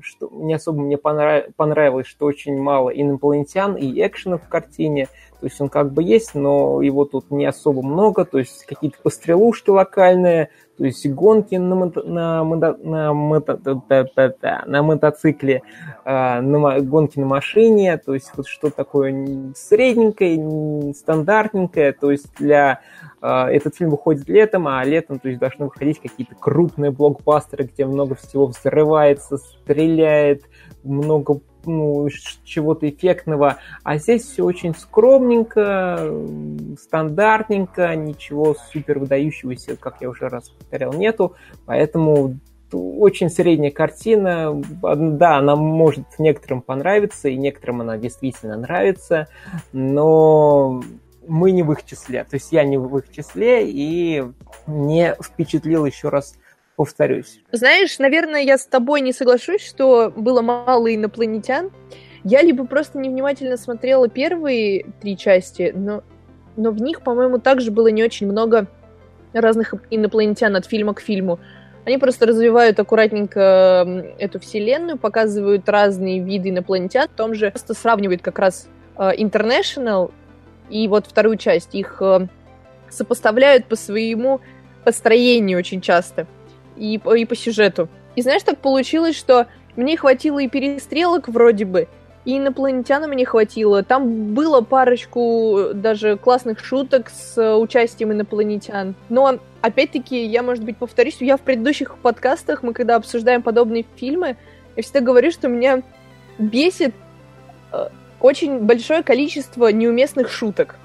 что, 0.00 0.28
не 0.30 0.54
особо 0.54 0.82
мне 0.82 0.96
понравилось, 0.98 2.06
что 2.06 2.26
очень 2.26 2.56
мало 2.60 2.90
инопланетян 2.90 3.74
и 3.76 4.00
экшена 4.06 4.38
в 4.38 4.48
картине. 4.48 5.08
То 5.40 5.46
есть 5.46 5.60
он 5.60 5.68
как 5.68 5.92
бы 5.92 6.02
есть, 6.02 6.34
но 6.34 6.80
его 6.80 7.04
тут 7.04 7.30
не 7.30 7.44
особо 7.44 7.82
много. 7.82 8.24
То 8.24 8.38
есть 8.38 8.64
какие-то 8.66 8.98
пострелушки 9.02 9.70
локальные, 9.70 10.50
то 10.76 10.84
есть 10.84 11.06
гонки 11.08 11.54
на, 11.54 11.74
мото, 11.74 12.02
на, 12.02 12.44
мото, 12.44 12.76
на, 12.82 13.12
мото, 13.12 13.60
на 14.66 14.82
мотоцикле, 14.82 15.62
а, 16.04 16.40
на, 16.40 16.80
гонки 16.80 17.18
на 17.18 17.26
машине, 17.26 17.96
то 17.96 18.14
есть 18.14 18.32
вот 18.36 18.46
что 18.48 18.70
такое 18.70 19.52
средненькое, 19.54 20.94
стандартненькое, 20.94 21.92
то 21.92 22.10
есть 22.10 22.34
для... 22.38 22.80
А, 23.20 23.50
этот 23.50 23.76
фильм 23.76 23.90
выходит 23.90 24.28
летом, 24.28 24.66
а 24.66 24.84
летом 24.84 25.18
то 25.20 25.28
есть 25.28 25.40
должны 25.40 25.66
выходить 25.66 26.00
какие-то 26.00 26.34
крупные 26.34 26.90
блокбастеры, 26.90 27.64
где 27.64 27.86
много 27.86 28.16
всего 28.16 28.46
взрывается, 28.46 29.36
стреляет, 29.36 30.42
много 30.82 31.40
ну, 31.66 32.08
чего-то 32.44 32.88
эффектного, 32.88 33.58
а 33.82 33.98
здесь 33.98 34.22
все 34.22 34.44
очень 34.44 34.74
скромненько, 34.74 36.12
стандартненько, 36.80 37.94
ничего 37.96 38.54
супер 38.72 38.98
выдающегося, 38.98 39.76
как 39.76 40.00
я 40.00 40.08
уже 40.08 40.28
раз 40.28 40.50
повторял, 40.50 40.92
нету, 40.92 41.34
поэтому 41.66 42.36
очень 42.72 43.30
средняя 43.30 43.70
картина. 43.70 44.60
Да, 44.82 45.38
она 45.38 45.56
может 45.56 46.06
некоторым 46.18 46.62
понравиться, 46.62 47.28
и 47.28 47.36
некоторым 47.36 47.82
она 47.82 47.96
действительно 47.98 48.56
нравится, 48.56 49.28
но 49.72 50.82
мы 51.26 51.52
не 51.52 51.62
в 51.62 51.72
их 51.72 51.84
числе. 51.84 52.24
То 52.24 52.34
есть 52.34 52.52
я 52.52 52.64
не 52.64 52.78
в 52.78 52.96
их 52.98 53.10
числе 53.10 53.68
и 53.68 54.24
не 54.66 55.14
впечатлил 55.22 55.86
еще 55.86 56.08
раз 56.08 56.34
повторюсь. 56.76 57.40
Знаешь, 57.52 57.98
наверное, 57.98 58.42
я 58.42 58.58
с 58.58 58.66
тобой 58.66 59.00
не 59.00 59.12
соглашусь, 59.12 59.64
что 59.64 60.12
было 60.14 60.42
мало 60.42 60.94
инопланетян. 60.94 61.70
Я 62.24 62.42
либо 62.42 62.66
просто 62.66 62.98
невнимательно 62.98 63.56
смотрела 63.56 64.08
первые 64.08 64.86
три 65.00 65.16
части, 65.16 65.72
но, 65.74 66.02
но 66.56 66.70
в 66.70 66.80
них, 66.80 67.02
по-моему, 67.02 67.38
также 67.38 67.70
было 67.70 67.88
не 67.88 68.02
очень 68.02 68.26
много 68.26 68.66
разных 69.32 69.74
инопланетян 69.90 70.56
от 70.56 70.66
фильма 70.66 70.94
к 70.94 71.00
фильму. 71.00 71.38
Они 71.84 71.98
просто 71.98 72.24
развивают 72.24 72.80
аккуратненько 72.80 74.06
эту 74.18 74.40
вселенную, 74.40 74.96
показывают 74.96 75.68
разные 75.68 76.20
виды 76.20 76.48
инопланетян, 76.48 77.08
в 77.08 77.16
том 77.16 77.34
же 77.34 77.50
просто 77.50 77.74
сравнивают 77.74 78.22
как 78.22 78.38
раз 78.38 78.68
э, 78.96 79.10
International 79.18 80.10
и 80.70 80.88
вот 80.88 81.06
вторую 81.06 81.36
часть 81.36 81.74
их 81.74 81.98
э, 82.00 82.26
сопоставляют 82.88 83.66
по 83.66 83.76
своему 83.76 84.40
построению 84.82 85.58
очень 85.58 85.82
часто 85.82 86.26
и, 86.76 86.94
и 86.94 87.24
по 87.24 87.36
сюжету. 87.36 87.88
И 88.16 88.22
знаешь, 88.22 88.42
так 88.42 88.58
получилось, 88.58 89.16
что 89.16 89.46
мне 89.76 89.96
хватило 89.96 90.38
и 90.38 90.48
перестрелок 90.48 91.28
вроде 91.28 91.64
бы, 91.64 91.88
и 92.24 92.38
инопланетянам 92.38 93.12
не 93.12 93.24
хватило. 93.24 93.82
Там 93.82 94.34
было 94.34 94.60
парочку 94.60 95.70
даже 95.74 96.16
классных 96.16 96.64
шуток 96.64 97.10
с 97.10 97.56
участием 97.56 98.12
инопланетян. 98.12 98.94
Но, 99.08 99.38
опять-таки, 99.60 100.24
я, 100.24 100.42
может 100.42 100.64
быть, 100.64 100.76
повторюсь, 100.76 101.16
я 101.20 101.36
в 101.36 101.42
предыдущих 101.42 101.96
подкастах, 101.98 102.62
мы 102.62 102.72
когда 102.72 102.96
обсуждаем 102.96 103.42
подобные 103.42 103.84
фильмы, 103.96 104.36
я 104.76 104.82
всегда 104.82 105.00
говорю, 105.00 105.30
что 105.30 105.48
меня 105.48 105.82
бесит 106.38 106.94
э, 107.72 107.88
очень 108.20 108.60
большое 108.60 109.02
количество 109.02 109.68
неуместных 109.68 110.30
шуток. 110.30 110.76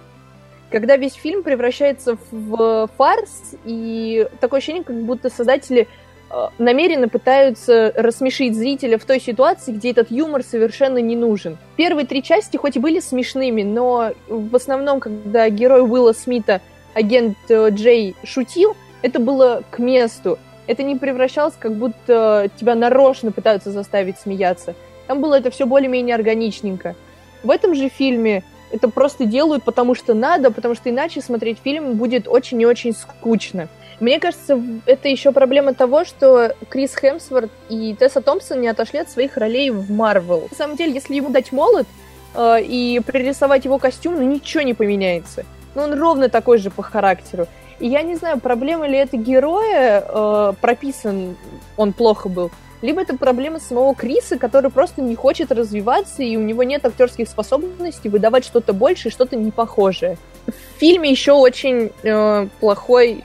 Когда 0.71 0.97
весь 0.97 1.13
фильм 1.13 1.43
превращается 1.43 2.17
в 2.31 2.89
фарс, 2.97 3.55
и 3.65 4.27
такое 4.39 4.59
ощущение, 4.59 4.83
как 4.83 4.97
будто 5.01 5.29
создатели 5.29 5.87
Э, 6.31 6.49
намеренно 6.59 7.09
пытаются 7.09 7.91
рассмешить 7.95 8.55
зрителя 8.55 8.97
в 8.97 9.05
той 9.05 9.19
ситуации, 9.19 9.71
где 9.71 9.91
этот 9.91 10.11
юмор 10.11 10.43
совершенно 10.43 10.99
не 10.99 11.15
нужен. 11.15 11.57
Первые 11.75 12.05
три 12.05 12.21
части 12.21 12.57
хоть 12.57 12.75
и 12.75 12.79
были 12.79 12.99
смешными, 12.99 13.63
но 13.63 14.11
в 14.27 14.55
основном, 14.55 14.99
когда 14.99 15.49
герой 15.49 15.81
Уилла 15.81 16.13
Смита, 16.13 16.61
агент 16.93 17.37
э, 17.49 17.69
Джей, 17.71 18.15
шутил, 18.23 18.75
это 19.01 19.19
было 19.19 19.63
к 19.71 19.79
месту. 19.79 20.37
Это 20.67 20.83
не 20.83 20.95
превращалось, 20.95 21.55
как 21.59 21.73
будто 21.73 22.51
тебя 22.59 22.75
нарочно 22.75 23.31
пытаются 23.31 23.71
заставить 23.71 24.19
смеяться. 24.19 24.75
Там 25.07 25.21
было 25.21 25.39
это 25.39 25.49
все 25.49 25.65
более-менее 25.65 26.13
органичненько. 26.13 26.95
В 27.41 27.49
этом 27.49 27.73
же 27.73 27.89
фильме 27.89 28.43
это 28.71 28.89
просто 28.89 29.25
делают, 29.25 29.63
потому 29.63 29.95
что 29.95 30.13
надо, 30.13 30.51
потому 30.51 30.75
что 30.75 30.89
иначе 30.89 31.21
смотреть 31.21 31.59
фильм 31.63 31.93
будет 31.93 32.27
очень 32.27 32.61
и 32.61 32.65
очень 32.65 32.93
скучно. 32.93 33.67
Мне 33.99 34.19
кажется, 34.19 34.61
это 34.85 35.09
еще 35.09 35.31
проблема 35.31 35.73
того, 35.73 36.05
что 36.05 36.55
Крис 36.69 36.95
Хемсворт 36.95 37.51
и 37.69 37.93
Тесса 37.99 38.21
Томпсон 38.21 38.61
не 38.61 38.69
отошли 38.69 38.99
от 38.99 39.09
своих 39.09 39.35
ролей 39.35 39.71
в 39.71 39.91
Марвел. 39.91 40.47
На 40.49 40.55
самом 40.55 40.75
деле, 40.77 40.93
если 40.93 41.15
ему 41.15 41.29
дать 41.29 41.51
молот 41.51 41.85
э, 42.33 42.61
и 42.61 43.01
пририсовать 43.05 43.65
его 43.65 43.77
костюм, 43.77 44.15
ну 44.15 44.21
ничего 44.21 44.61
не 44.61 44.73
поменяется. 44.73 45.45
Ну 45.75 45.81
он 45.81 45.99
ровно 45.99 46.29
такой 46.29 46.59
же 46.59 46.69
по 46.69 46.81
характеру. 46.81 47.47
И 47.79 47.87
я 47.87 48.01
не 48.01 48.15
знаю, 48.15 48.39
проблема 48.39 48.87
ли 48.87 48.97
это 48.97 49.17
героя, 49.17 50.03
э, 50.07 50.53
прописан 50.61 51.35
он 51.75 51.91
плохо 51.91 52.29
был, 52.29 52.51
либо 52.81 53.01
это 53.01 53.17
проблема 53.17 53.59
самого 53.59 53.93
Криса, 53.93 54.37
который 54.37 54.71
просто 54.71 55.01
не 55.01 55.15
хочет 55.15 55.51
развиваться, 55.51 56.23
и 56.23 56.37
у 56.37 56.41
него 56.41 56.63
нет 56.63 56.85
актерских 56.85 57.27
способностей 57.27 58.07
выдавать 58.07 58.45
что-то 58.45 58.73
больше 58.73 59.09
и 59.09 59.11
что-то 59.11 59.35
непохожее. 59.35 60.17
В 60.47 60.79
фильме 60.79 61.11
еще 61.11 61.33
очень 61.33 61.91
э, 62.03 62.47
плохой 62.59 63.23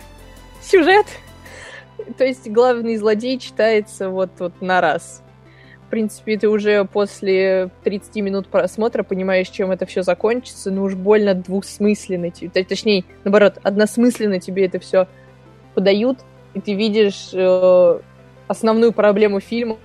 сюжет. 0.61 1.07
То 2.19 2.25
есть 2.25 2.49
главный 2.51 2.97
злодей 2.97 3.39
читается 3.39 4.09
вот, 4.09 4.31
вот 4.39 4.61
на 4.61 4.81
раз. 4.81 5.23
В 5.87 5.91
принципе, 5.91 6.37
ты 6.37 6.49
уже 6.49 6.85
после 6.87 7.71
30 7.85 8.17
минут 8.17 8.49
просмотра 8.49 9.05
понимаешь, 9.05 9.49
чем 9.49 9.71
это 9.71 9.87
все 9.87 10.03
закончится, 10.03 10.73
но 10.73 10.83
уж 10.83 10.95
больно 10.95 11.35
двусмысленно 11.35 12.33
точнее, 12.65 13.05
наоборот, 13.23 13.59
односмысленно 13.63 14.41
тебе 14.41 14.67
это 14.67 14.81
все 14.81 15.07
подают, 15.75 16.19
и 16.55 16.61
ты 16.61 16.75
видишь 16.75 17.29
э, 17.33 18.01
основную 18.49 18.93
проблему 18.93 19.41
фильма. 19.41 19.79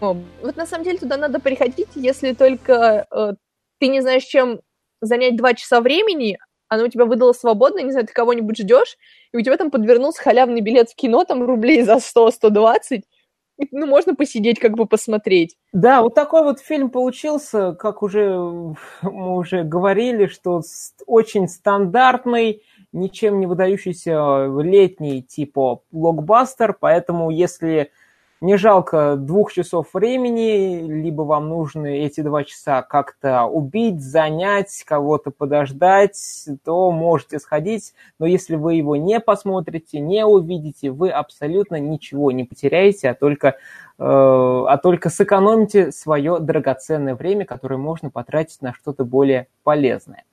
Вот 0.00 0.56
на 0.56 0.66
самом 0.66 0.84
деле 0.84 0.98
туда 0.98 1.16
надо 1.16 1.40
приходить, 1.40 1.88
если 1.94 2.32
только 2.34 3.06
э, 3.10 3.32
ты 3.78 3.88
не 3.88 4.00
знаешь, 4.00 4.24
чем 4.24 4.60
занять 5.00 5.36
два 5.36 5.54
часа 5.54 5.80
времени, 5.80 6.38
оно 6.68 6.84
у 6.84 6.88
тебя 6.88 7.04
выдало 7.04 7.32
свободно, 7.32 7.80
не 7.80 7.90
знаю, 7.90 8.06
ты 8.06 8.12
кого-нибудь 8.12 8.58
ждешь, 8.58 8.96
и 9.32 9.36
у 9.36 9.40
тебя 9.40 9.56
там 9.56 9.70
подвернулся 9.70 10.22
халявный 10.22 10.60
билет 10.60 10.90
в 10.90 10.94
кино, 10.94 11.24
там 11.24 11.44
рублей 11.44 11.82
за 11.82 11.96
100-120, 11.96 13.02
ну, 13.70 13.86
можно 13.86 14.14
посидеть, 14.14 14.58
как 14.58 14.72
бы 14.72 14.86
посмотреть. 14.86 15.56
Да, 15.72 16.02
вот 16.02 16.14
такой 16.14 16.42
вот 16.42 16.60
фильм 16.60 16.90
получился, 16.90 17.72
как 17.72 18.02
уже 18.02 18.36
мы 19.02 19.36
уже 19.36 19.62
говорили, 19.62 20.26
что 20.26 20.62
очень 21.06 21.48
стандартный, 21.48 22.62
ничем 22.92 23.40
не 23.40 23.46
выдающийся 23.46 24.46
летний 24.60 25.22
типа 25.22 25.82
блокбастер, 25.90 26.76
поэтому 26.78 27.30
если 27.30 27.90
не 28.44 28.58
жалко 28.58 29.16
двух 29.16 29.52
часов 29.52 29.86
времени, 29.94 30.82
либо 30.82 31.22
вам 31.22 31.48
нужно 31.48 31.86
эти 31.86 32.20
два 32.20 32.44
часа 32.44 32.82
как-то 32.82 33.44
убить, 33.44 34.02
занять, 34.02 34.84
кого-то 34.86 35.30
подождать, 35.30 36.18
то 36.62 36.90
можете 36.90 37.38
сходить. 37.38 37.94
Но 38.18 38.26
если 38.26 38.56
вы 38.56 38.74
его 38.74 38.96
не 38.96 39.18
посмотрите, 39.18 39.98
не 39.98 40.26
увидите, 40.26 40.90
вы 40.90 41.08
абсолютно 41.08 41.80
ничего 41.80 42.32
не 42.32 42.44
потеряете, 42.44 43.08
а 43.08 43.14
только, 43.14 43.48
э, 43.48 43.54
а 43.98 44.76
только 44.76 45.08
сэкономите 45.08 45.90
свое 45.90 46.38
драгоценное 46.38 47.14
время, 47.14 47.46
которое 47.46 47.78
можно 47.78 48.10
потратить 48.10 48.60
на 48.60 48.74
что-то 48.74 49.06
более 49.06 49.48
полезное. 49.62 50.24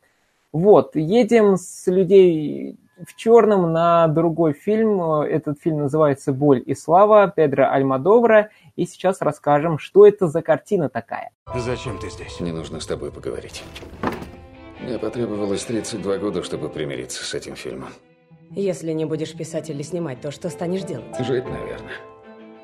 Вот, 0.52 0.98
едем 0.98 1.56
с 1.56 1.88
людей 1.88 2.78
в 3.06 3.16
черном 3.16 3.72
на 3.72 4.08
другой 4.08 4.54
фильм. 4.54 5.02
Этот 5.02 5.62
фильм 5.62 5.80
называется 5.80 6.34
«Боль 6.34 6.62
и 6.66 6.76
слава» 6.76 7.28
Педро 7.28 7.70
Альмадовра. 7.70 8.50
И 8.76 8.86
сейчас 8.86 9.22
расскажем, 9.22 9.78
что 9.78 10.06
это 10.06 10.28
за 10.28 10.42
картина 10.42 10.90
такая. 10.90 11.32
Зачем 11.56 11.98
ты 12.00 12.10
здесь? 12.10 12.40
Мне 12.40 12.54
нужно 12.54 12.80
с 12.80 12.86
тобой 12.86 13.12
поговорить. 13.12 13.64
Мне 14.80 14.98
потребовалось 14.98 15.64
32 15.66 16.18
года, 16.18 16.44
чтобы 16.44 16.70
примириться 16.70 17.24
с 17.24 17.34
этим 17.34 17.56
фильмом. 17.56 17.90
Если 18.52 18.92
не 18.92 19.06
будешь 19.06 19.34
писать 19.34 19.70
или 19.70 19.82
снимать, 19.82 20.22
то 20.22 20.32
что 20.32 20.50
станешь 20.50 20.82
делать? 20.82 21.06
Жить, 21.20 21.46
наверное. 21.46 21.94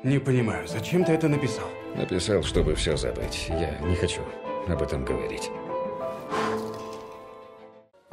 Не 0.02 0.18
понимаю, 0.18 0.68
зачем 0.68 1.04
ты 1.04 1.12
это 1.12 1.28
написал? 1.28 1.66
Написал, 1.96 2.42
чтобы 2.42 2.74
все 2.74 2.96
забыть. 2.96 3.48
Я 3.48 3.78
не 3.80 3.94
хочу 3.94 4.20
об 4.68 4.82
этом 4.82 5.04
говорить. 5.04 5.50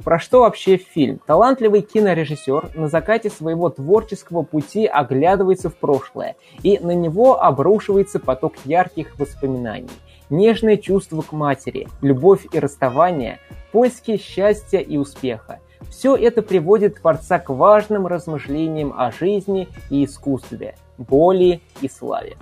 Про 0.04 0.20
что 0.20 0.42
вообще 0.42 0.78
фильм? 0.78 1.20
Талантливый 1.26 1.82
кинорежиссер 1.82 2.72
на 2.76 2.90
закате 2.90 3.30
своего 3.30 3.70
творческого 3.70 4.44
пути 4.44 4.86
оглядывается 4.86 5.70
в 5.70 5.76
прошлое, 5.76 6.36
и 6.64 6.78
на 6.80 6.94
него 6.94 7.42
обрушивается 7.42 8.20
поток 8.20 8.54
ярких 8.66 9.18
воспоминаний. 9.18 9.90
Нежное 10.30 10.78
чувство 10.78 11.22
к 11.22 11.32
матери, 11.32 11.88
любовь 12.02 12.46
и 12.52 12.60
расставание, 12.60 13.40
поиски 13.72 14.18
счастья 14.18 14.80
и 14.80 14.98
успеха. 14.98 15.60
Все 15.90 16.16
это 16.16 16.42
приводит 16.42 17.00
творца 17.00 17.40
к 17.40 17.50
важным 17.50 18.06
размышлениям 18.06 18.94
о 18.98 19.12
жизни 19.12 19.70
и 19.90 20.04
искусстве, 20.04 20.76
боли 20.98 21.62
и 21.82 21.88
славе. 21.88 22.36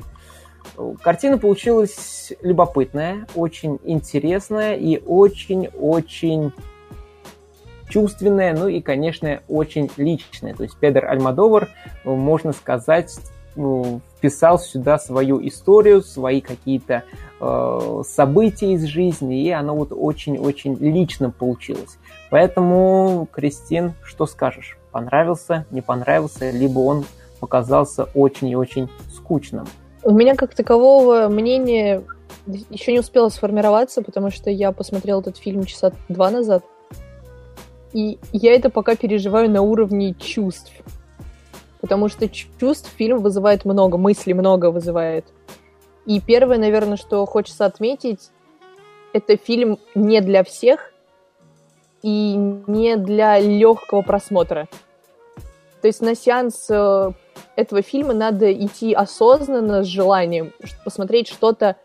Картина 1.02 1.38
получилась 1.38 2.34
любопытная, 2.42 3.28
очень 3.36 3.80
интересная 3.84 4.76
и 4.76 4.98
очень-очень 5.06 6.52
чувственное, 7.94 8.56
ну 8.56 8.68
и, 8.68 8.82
конечно, 8.82 9.42
очень 9.48 9.88
личное. 9.98 10.56
То 10.56 10.64
есть 10.64 10.76
Педро 10.78 11.08
Альмадовар, 11.08 11.70
ну, 12.04 12.16
можно 12.16 12.52
сказать, 12.52 13.16
ну, 13.56 14.02
вписал 14.18 14.58
сюда 14.58 14.98
свою 14.98 15.46
историю, 15.48 16.02
свои 16.02 16.42
какие-то 16.42 17.04
э, 17.40 18.02
события 18.08 18.74
из 18.74 18.86
жизни, 18.86 19.44
и 19.44 19.52
оно 19.52 19.76
вот 19.76 19.90
очень-очень 19.92 20.76
лично 20.80 21.30
получилось. 21.30 22.00
Поэтому, 22.32 23.28
Кристин, 23.32 23.94
что 24.04 24.26
скажешь? 24.26 24.80
Понравился, 24.92 25.68
не 25.70 25.82
понравился, 25.82 26.50
либо 26.50 26.80
он 26.80 27.06
показался 27.40 28.06
очень 28.16 28.48
и 28.48 28.56
очень 28.56 28.90
скучным? 29.14 29.68
У 30.02 30.16
меня 30.16 30.36
как 30.36 30.56
такового 30.56 31.28
мнения 31.28 32.02
еще 32.72 32.92
не 32.92 33.00
успело 33.00 33.30
сформироваться, 33.30 34.02
потому 34.02 34.32
что 34.32 34.50
я 34.50 34.72
посмотрел 34.72 35.22
этот 35.22 35.38
фильм 35.38 35.64
часа 35.64 35.94
два 36.10 36.32
назад. 36.32 36.64
И 37.94 38.18
я 38.32 38.56
это 38.56 38.70
пока 38.70 38.96
переживаю 38.96 39.50
на 39.50 39.62
уровне 39.62 40.14
чувств. 40.16 40.72
Потому 41.80 42.10
что 42.10 42.28
чувств 42.28 42.90
фильм 42.96 43.20
вызывает 43.20 43.66
много, 43.66 43.98
мыслей 43.98 44.34
много 44.34 44.72
вызывает. 44.72 45.26
И 46.06 46.20
первое, 46.20 46.58
наверное, 46.58 46.98
что 46.98 47.26
хочется 47.26 47.66
отметить, 47.66 48.32
это 49.14 49.38
фильм 49.38 49.78
не 49.96 50.22
для 50.22 50.44
всех 50.44 50.92
и 52.02 52.36
не 52.36 52.98
для 52.98 53.40
легкого 53.40 54.02
просмотра. 54.02 54.68
То 55.82 55.88
есть 55.88 56.02
на 56.02 56.16
сеанс 56.16 56.68
э, 56.70 57.12
этого 57.56 57.82
фильма 57.82 58.14
надо 58.14 58.52
идти 58.52 58.94
осознанно, 58.94 59.84
с 59.84 59.88
желанием 59.88 60.54
посмотреть 60.84 61.28
что-то 61.28 61.76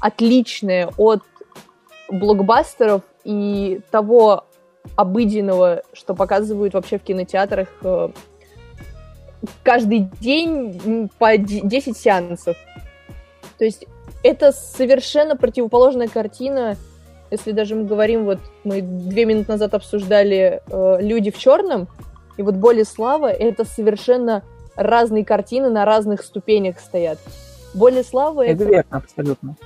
отличное 0.00 0.90
от 0.96 1.22
блокбастеров 2.08 3.02
и 3.24 3.80
того 3.90 4.44
обыденного, 4.96 5.82
что 5.92 6.14
показывают 6.14 6.74
вообще 6.74 6.98
в 6.98 7.02
кинотеатрах 7.02 7.68
э, 7.82 8.08
каждый 9.62 10.08
день 10.20 11.10
по 11.18 11.36
10 11.36 11.96
сеансов. 11.96 12.56
То 13.58 13.64
есть 13.64 13.86
это 14.22 14.52
совершенно 14.52 15.36
противоположная 15.36 16.08
картина, 16.08 16.76
если 17.30 17.52
даже 17.52 17.74
мы 17.74 17.84
говорим, 17.84 18.24
вот 18.24 18.38
мы 18.62 18.80
две 18.80 19.24
минуты 19.24 19.52
назад 19.52 19.74
обсуждали 19.74 20.62
э, 20.66 20.96
«Люди 21.00 21.30
в 21.30 21.38
черном», 21.38 21.88
и 22.36 22.42
вот 22.42 22.54
«Боль 22.54 22.80
и 22.80 22.84
слава»— 22.84 23.26
это 23.32 23.64
совершенно 23.64 24.42
разные 24.76 25.24
картины 25.24 25.70
на 25.70 25.84
разных 25.84 26.22
ступенях 26.22 26.78
стоят. 26.80 27.18
«Боль 27.74 27.98
и 27.98 28.02
слава»— 28.02 28.42
Это 28.46 28.64
это... 28.64 28.72
верно, 28.72 28.96
абсолютно. 28.96 29.56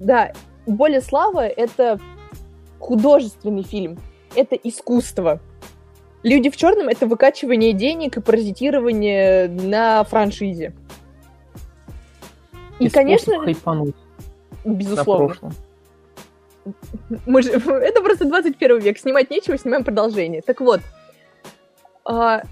Да, 0.00 0.32
«Боль 0.66 0.96
и 0.96 1.00
слава»— 1.00 1.46
это 1.46 1.98
художественный 2.78 3.62
фильм, 3.62 3.98
это 4.34 4.56
искусство. 4.56 5.40
«Люди 6.22 6.50
в 6.50 6.56
черном»— 6.56 6.88
это 6.88 7.06
выкачивание 7.06 7.72
денег 7.72 8.16
и 8.16 8.20
паразитирование 8.20 9.48
на 9.48 10.04
франшизе. 10.04 10.72
И, 12.78 12.88
способ 12.88 12.94
конечно, 12.94 13.40
хайпануть 13.40 13.96
на 14.64 14.72
безусловно. 14.72 15.26
прошлом. 15.26 15.52
Мы 17.26 17.42
же... 17.42 17.50
Это 17.52 18.02
просто 18.02 18.24
21 18.24 18.78
век. 18.78 18.98
Снимать 18.98 19.30
нечего, 19.30 19.58
снимаем 19.58 19.84
продолжение. 19.84 20.42
Так 20.42 20.60
вот, 20.60 20.80
а, 22.04 22.42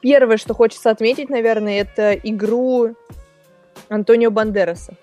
первое, 0.00 0.36
что 0.36 0.54
хочется 0.54 0.90
отметить, 0.90 1.28
наверное, 1.28 1.80
это 1.80 2.14
игру 2.14 2.94
Антонио 3.88 4.30
Бандераса. 4.30 4.94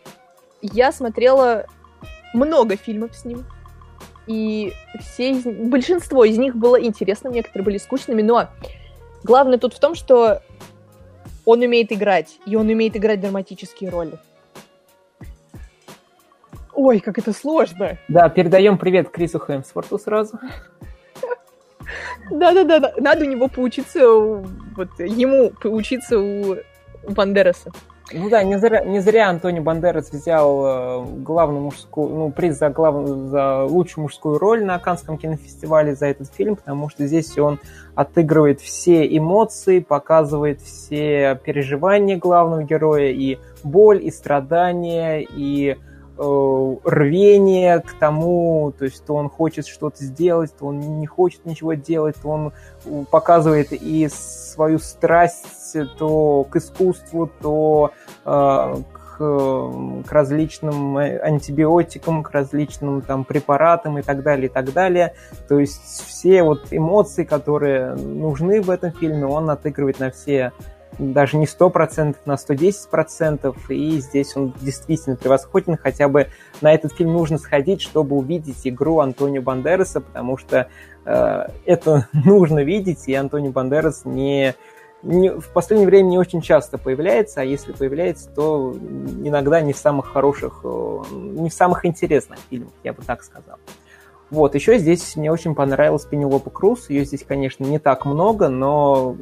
Я 0.61 0.91
смотрела 0.91 1.65
много 2.33 2.77
фильмов 2.77 3.15
с 3.15 3.25
ним, 3.25 3.45
и 4.27 4.73
все 4.99 5.31
из... 5.31 5.43
большинство 5.43 6.23
из 6.23 6.37
них 6.37 6.55
было 6.55 6.81
интересным, 6.81 7.33
некоторые 7.33 7.65
были 7.65 7.77
скучными, 7.77 8.21
но 8.21 8.47
главное 9.23 9.57
тут 9.57 9.73
в 9.73 9.79
том, 9.79 9.95
что 9.95 10.41
он 11.45 11.61
умеет 11.61 11.91
играть, 11.91 12.39
и 12.45 12.55
он 12.55 12.69
умеет 12.69 12.95
играть 12.95 13.19
драматические 13.19 13.89
роли. 13.89 14.17
Ой, 16.73 16.99
как 16.99 17.17
это 17.17 17.33
сложно! 17.33 17.97
Да, 18.07 18.29
передаем 18.29 18.77
привет 18.77 19.09
Крису 19.09 19.39
Хемсворту 19.39 19.99
сразу. 19.99 20.39
Да-да-да, 22.31 22.79
да. 22.79 22.93
надо 22.97 23.25
у 23.25 23.27
него 23.27 23.47
поучиться, 23.47 24.07
вот 24.07 24.89
ему 24.99 25.51
поучиться 25.51 26.19
у 26.19 26.57
Бандераса. 27.07 27.71
Ну 28.13 28.29
да, 28.29 28.43
не 28.43 28.57
зря, 28.59 28.83
не 28.85 28.99
зря 28.99 29.29
Антони 29.29 29.59
Бандерас 29.59 30.11
взял 30.11 30.65
э, 30.65 31.05
главную 31.17 31.63
мужскую, 31.63 32.09
ну, 32.09 32.31
приз 32.31 32.59
за, 32.59 32.69
главную, 32.69 33.29
за 33.29 33.63
лучшую 33.63 34.03
мужскую 34.03 34.37
роль 34.37 34.63
на 34.63 34.77
Канском 34.77 35.17
кинофестивале 35.17 35.95
за 35.95 36.07
этот 36.07 36.31
фильм, 36.31 36.55
потому 36.55 36.89
что 36.89 37.07
здесь 37.07 37.37
он 37.37 37.59
отыгрывает 37.95 38.61
все 38.61 39.05
эмоции, 39.17 39.79
показывает 39.79 40.61
все 40.61 41.39
переживания 41.43 42.17
главного 42.17 42.63
героя, 42.63 43.09
и 43.09 43.39
боль, 43.63 44.03
и 44.03 44.11
страдания, 44.11 45.21
и 45.21 45.77
рвение 46.17 47.79
к 47.79 47.93
тому, 47.99 48.73
то 48.77 48.85
есть 48.85 49.05
то 49.05 49.15
он 49.15 49.29
хочет 49.29 49.67
что-то 49.67 50.03
сделать, 50.03 50.55
то 50.57 50.67
он 50.67 50.99
не 50.99 51.07
хочет 51.07 51.45
ничего 51.45 51.73
делать, 51.73 52.15
то 52.21 52.29
он 52.29 52.53
э, 52.85 53.03
показывает 53.09 53.71
и 53.71 54.07
свою 54.09 54.79
страсть 54.79 55.75
то 55.97 56.43
к 56.43 56.55
искусству, 56.55 57.29
то 57.41 57.91
э, 58.25 58.75
к, 58.93 59.17
к 59.17 60.11
различным 60.11 60.97
э, 60.97 61.17
антибиотикам, 61.19 62.23
к 62.23 62.31
различным 62.31 63.01
там 63.01 63.23
препаратам 63.25 63.97
и 63.97 64.01
так 64.01 64.23
далее, 64.23 64.47
и 64.47 64.49
так 64.49 64.73
далее. 64.73 65.13
То 65.47 65.59
есть 65.59 66.05
все 66.07 66.43
вот 66.43 66.67
эмоции, 66.71 67.23
которые 67.23 67.95
нужны 67.95 68.61
в 68.61 68.69
этом 68.69 68.91
фильме, 68.91 69.25
он 69.25 69.49
отыгрывает 69.49 69.99
на 69.99 70.11
все 70.11 70.51
даже 70.97 71.37
не 71.37 71.45
100%, 71.45 72.15
на 72.25 72.33
110%, 72.33 73.55
и 73.69 73.99
здесь 73.99 74.35
он 74.35 74.53
действительно 74.61 75.15
превосходен, 75.15 75.77
хотя 75.77 76.07
бы 76.07 76.27
на 76.61 76.73
этот 76.73 76.93
фильм 76.93 77.13
нужно 77.13 77.37
сходить, 77.37 77.81
чтобы 77.81 78.15
увидеть 78.15 78.67
игру 78.67 78.99
Антонио 78.99 79.41
Бандераса, 79.41 80.01
потому 80.01 80.37
что 80.37 80.67
э, 81.05 81.47
это 81.65 82.07
нужно 82.13 82.63
видеть, 82.63 83.07
и 83.07 83.13
Антонио 83.13 83.51
Бандерас 83.51 84.05
не, 84.05 84.55
не, 85.01 85.29
в 85.29 85.49
последнее 85.49 85.87
время 85.87 86.09
не 86.09 86.17
очень 86.17 86.41
часто 86.41 86.77
появляется, 86.77 87.41
а 87.41 87.43
если 87.43 87.71
появляется, 87.71 88.29
то 88.29 88.73
иногда 89.23 89.61
не 89.61 89.73
в 89.73 89.77
самых 89.77 90.11
хороших, 90.11 90.61
э, 90.63 91.01
не 91.11 91.49
в 91.49 91.53
самых 91.53 91.85
интересных 91.85 92.39
фильмах, 92.49 92.73
я 92.83 92.93
бы 92.93 93.01
так 93.03 93.23
сказал. 93.23 93.57
Вот, 94.29 94.55
еще 94.55 94.79
здесь 94.79 95.15
мне 95.15 95.31
очень 95.31 95.53
понравилась 95.53 96.05
Пенелопа 96.05 96.49
Круз, 96.49 96.89
ее 96.89 97.05
здесь, 97.05 97.23
конечно, 97.23 97.65
не 97.65 97.77
так 97.77 98.05
много, 98.05 98.49
но 98.49 99.15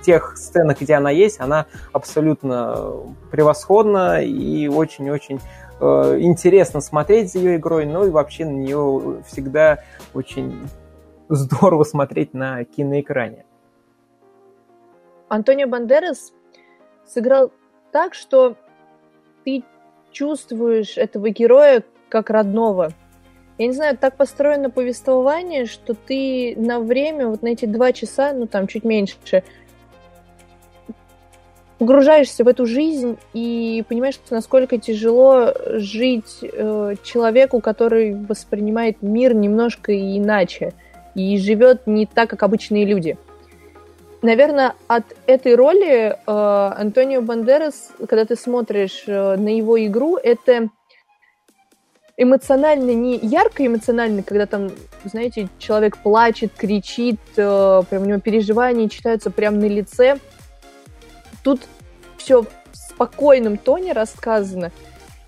в 0.00 0.04
тех 0.04 0.36
сценах, 0.36 0.80
где 0.80 0.94
она 0.94 1.10
есть, 1.10 1.40
она 1.40 1.66
абсолютно 1.92 2.92
превосходна 3.30 4.22
и 4.22 4.66
очень-очень 4.68 5.40
э, 5.80 6.18
интересно 6.20 6.80
смотреть 6.80 7.32
за 7.32 7.38
ее 7.38 7.56
игрой, 7.56 7.84
ну 7.84 8.06
и 8.06 8.10
вообще 8.10 8.46
на 8.46 8.52
нее 8.52 9.22
всегда 9.26 9.80
очень 10.14 10.68
здорово 11.28 11.84
смотреть 11.84 12.32
на 12.32 12.64
киноэкране. 12.64 13.44
Антонио 15.28 15.68
Бандерас 15.68 16.32
сыграл 17.06 17.52
так, 17.92 18.14
что 18.14 18.56
ты 19.44 19.62
чувствуешь 20.10 20.96
этого 20.96 21.28
героя 21.30 21.84
как 22.08 22.30
родного. 22.30 22.90
Я 23.58 23.66
не 23.66 23.72
знаю, 23.74 23.98
так 23.98 24.16
построено 24.16 24.70
повествование, 24.70 25.66
что 25.66 25.94
ты 25.94 26.54
на 26.56 26.80
время, 26.80 27.28
вот 27.28 27.42
на 27.42 27.48
эти 27.48 27.66
два 27.66 27.92
часа, 27.92 28.32
ну 28.32 28.46
там 28.46 28.66
чуть 28.66 28.84
меньше, 28.84 29.44
погружаешься 31.80 32.44
в 32.44 32.48
эту 32.48 32.66
жизнь 32.66 33.16
и 33.32 33.82
понимаешь, 33.88 34.20
насколько 34.28 34.76
тяжело 34.76 35.54
жить 35.78 36.40
э, 36.42 36.94
человеку, 37.02 37.62
который 37.62 38.14
воспринимает 38.14 39.00
мир 39.00 39.34
немножко 39.34 39.90
иначе 39.96 40.74
и 41.14 41.38
живет 41.38 41.86
не 41.86 42.04
так, 42.04 42.28
как 42.28 42.42
обычные 42.42 42.84
люди. 42.84 43.16
Наверное, 44.20 44.74
от 44.88 45.04
этой 45.26 45.54
роли 45.54 46.10
э, 46.10 46.14
Антонио 46.26 47.22
Бандерас, 47.22 47.92
когда 48.06 48.26
ты 48.26 48.36
смотришь 48.36 49.04
э, 49.06 49.36
на 49.36 49.48
его 49.48 49.82
игру, 49.82 50.18
это 50.18 50.68
эмоционально 52.18 52.90
не 52.90 53.16
ярко 53.16 53.66
эмоционально, 53.66 54.22
когда 54.22 54.44
там, 54.44 54.68
знаете, 55.04 55.48
человек 55.58 55.96
плачет, 55.96 56.52
кричит, 56.54 57.20
э, 57.38 57.82
прям 57.88 58.02
у 58.02 58.04
него 58.04 58.20
переживания 58.20 58.90
читаются 58.90 59.30
прямо 59.30 59.56
на 59.56 59.64
лице. 59.64 60.18
Тут 61.42 61.62
все 62.16 62.42
в 62.42 62.48
спокойном 62.72 63.56
тоне 63.56 63.92
рассказано, 63.92 64.72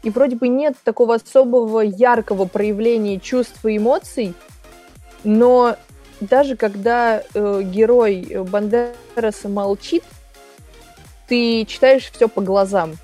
и 0.03 0.11
вроде 0.11 0.37
бы 0.37 0.48
нет 0.48 0.75
такого 0.85 1.14
особого 1.14 1.81
яркого 1.81 2.44
проявления 2.46 3.18
чувств 3.20 3.64
и 3.64 3.77
эмоций, 3.77 4.35
но 5.25 5.77
даже 6.20 6.57
когда 6.57 7.22
э, 7.35 7.62
герой 7.64 8.44
Бандераса 8.51 9.48
молчит, 9.48 10.05
ты 11.29 11.64
читаешь 11.64 12.11
все 12.11 12.29
по 12.29 12.40
глазам. 12.40 12.96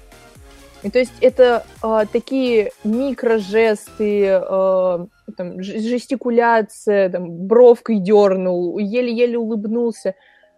И 0.83 0.91
то 0.91 0.99
есть 0.99 1.15
это 1.21 1.65
э, 1.83 2.05
такие 2.13 2.71
микрожесты, 2.85 4.27
э, 4.27 5.07
там, 5.37 5.63
жестикуляция, 5.63 7.11
там, 7.11 7.47
бровкой 7.47 7.99
дернул, 7.99 8.79
еле-еле 8.79 9.39
улыбнулся. 9.39 10.13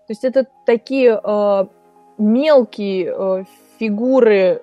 То 0.06 0.12
есть 0.12 0.24
это 0.24 0.46
такие 0.66 1.18
э, 1.22 1.64
мелкие 2.20 3.14
э, 3.16 3.44
фигуры 3.78 4.62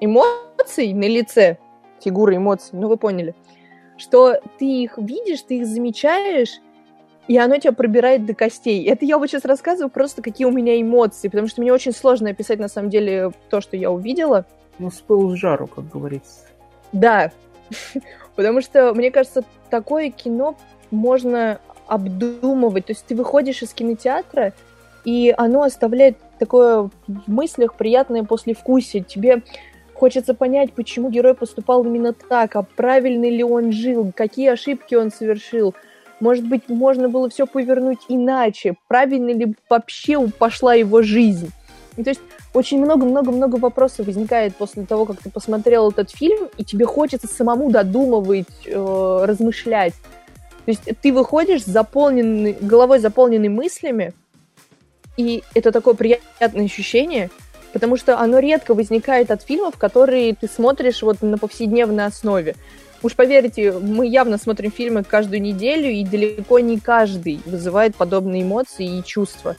эмоций 0.00 0.92
на 0.92 1.08
лице, 1.08 1.58
фигуры 2.00 2.36
эмоций, 2.36 2.70
ну 2.78 2.88
вы 2.88 2.96
поняли, 2.96 3.34
что 3.98 4.40
ты 4.58 4.64
их 4.64 4.98
видишь, 4.98 5.42
ты 5.42 5.58
их 5.58 5.66
замечаешь, 5.66 6.60
и 7.28 7.36
оно 7.38 7.56
тебя 7.56 7.72
пробирает 7.72 8.24
до 8.24 8.34
костей. 8.34 8.84
Это 8.84 9.04
я 9.04 9.18
вот 9.18 9.28
сейчас 9.28 9.44
рассказываю 9.44 9.90
просто, 9.90 10.22
какие 10.22 10.46
у 10.46 10.50
меня 10.50 10.80
эмоции, 10.80 11.28
потому 11.28 11.48
что 11.48 11.60
мне 11.60 11.72
очень 11.72 11.92
сложно 11.92 12.30
описать, 12.30 12.58
на 12.58 12.68
самом 12.68 12.90
деле, 12.90 13.32
то, 13.50 13.60
что 13.60 13.76
я 13.76 13.90
увидела. 13.90 14.46
Ну, 14.78 14.90
с 14.90 15.00
пылу 15.00 15.36
с 15.36 15.38
жару, 15.38 15.66
как 15.66 15.88
говорится. 15.88 16.46
Да, 16.92 17.30
потому 18.36 18.60
что, 18.60 18.94
мне 18.94 19.10
кажется, 19.10 19.44
такое 19.70 20.10
кино 20.10 20.56
можно 20.90 21.60
обдумывать. 21.86 22.86
То 22.86 22.92
есть 22.92 23.06
ты 23.06 23.14
выходишь 23.14 23.62
из 23.62 23.72
кинотеатра, 23.72 24.52
и 25.04 25.34
оно 25.36 25.62
оставляет 25.62 26.16
такое 26.38 26.90
в 27.06 27.28
мыслях 27.28 27.74
приятное 27.74 28.24
послевкусие. 28.24 29.02
Тебе 29.02 29.42
хочется 29.94 30.34
понять, 30.34 30.72
почему 30.72 31.10
герой 31.10 31.34
поступал 31.34 31.84
именно 31.84 32.12
так, 32.12 32.56
а 32.56 32.62
правильно 32.62 33.28
ли 33.28 33.44
он 33.44 33.72
жил, 33.72 34.12
какие 34.14 34.48
ошибки 34.50 34.94
он 34.94 35.10
совершил. 35.10 35.74
Может 36.20 36.46
быть, 36.46 36.68
можно 36.68 37.08
было 37.08 37.28
все 37.28 37.46
повернуть 37.46 38.00
иначе, 38.08 38.74
правильно 38.88 39.30
ли 39.30 39.54
вообще 39.68 40.26
пошла 40.28 40.74
его 40.74 41.02
жизнь. 41.02 41.50
И 41.96 42.02
то 42.04 42.10
есть 42.10 42.20
очень 42.54 42.80
много-много-много 42.80 43.56
вопросов 43.56 44.06
возникает 44.06 44.54
после 44.56 44.84
того, 44.84 45.04
как 45.04 45.20
ты 45.20 45.30
посмотрел 45.30 45.90
этот 45.90 46.10
фильм, 46.10 46.48
и 46.56 46.64
тебе 46.64 46.84
хочется 46.84 47.26
самому 47.26 47.70
додумывать, 47.70 48.46
э, 48.66 49.24
размышлять. 49.24 49.94
То 50.64 50.70
есть 50.70 50.82
ты 51.00 51.12
выходишь 51.12 51.64
заполненный, 51.64 52.56
головой 52.60 52.98
заполненной 52.98 53.48
мыслями, 53.48 54.12
и 55.16 55.42
это 55.54 55.72
такое 55.72 55.94
приятное 55.94 56.64
ощущение, 56.64 57.30
потому 57.72 57.96
что 57.96 58.18
оно 58.18 58.38
редко 58.38 58.74
возникает 58.74 59.30
от 59.30 59.42
фильмов, 59.42 59.76
которые 59.76 60.34
ты 60.34 60.48
смотришь 60.48 61.02
вот 61.02 61.22
на 61.22 61.38
повседневной 61.38 62.06
основе. 62.06 62.54
уж 63.02 63.14
поверьте, 63.14 63.72
мы 63.72 64.06
явно 64.06 64.38
смотрим 64.38 64.70
фильмы 64.70 65.04
каждую 65.04 65.42
неделю, 65.42 65.90
и 65.90 66.04
далеко 66.04 66.60
не 66.60 66.78
каждый 66.78 67.40
вызывает 67.46 67.96
подобные 67.96 68.42
эмоции 68.42 68.98
и 68.98 69.04
чувства. 69.04 69.56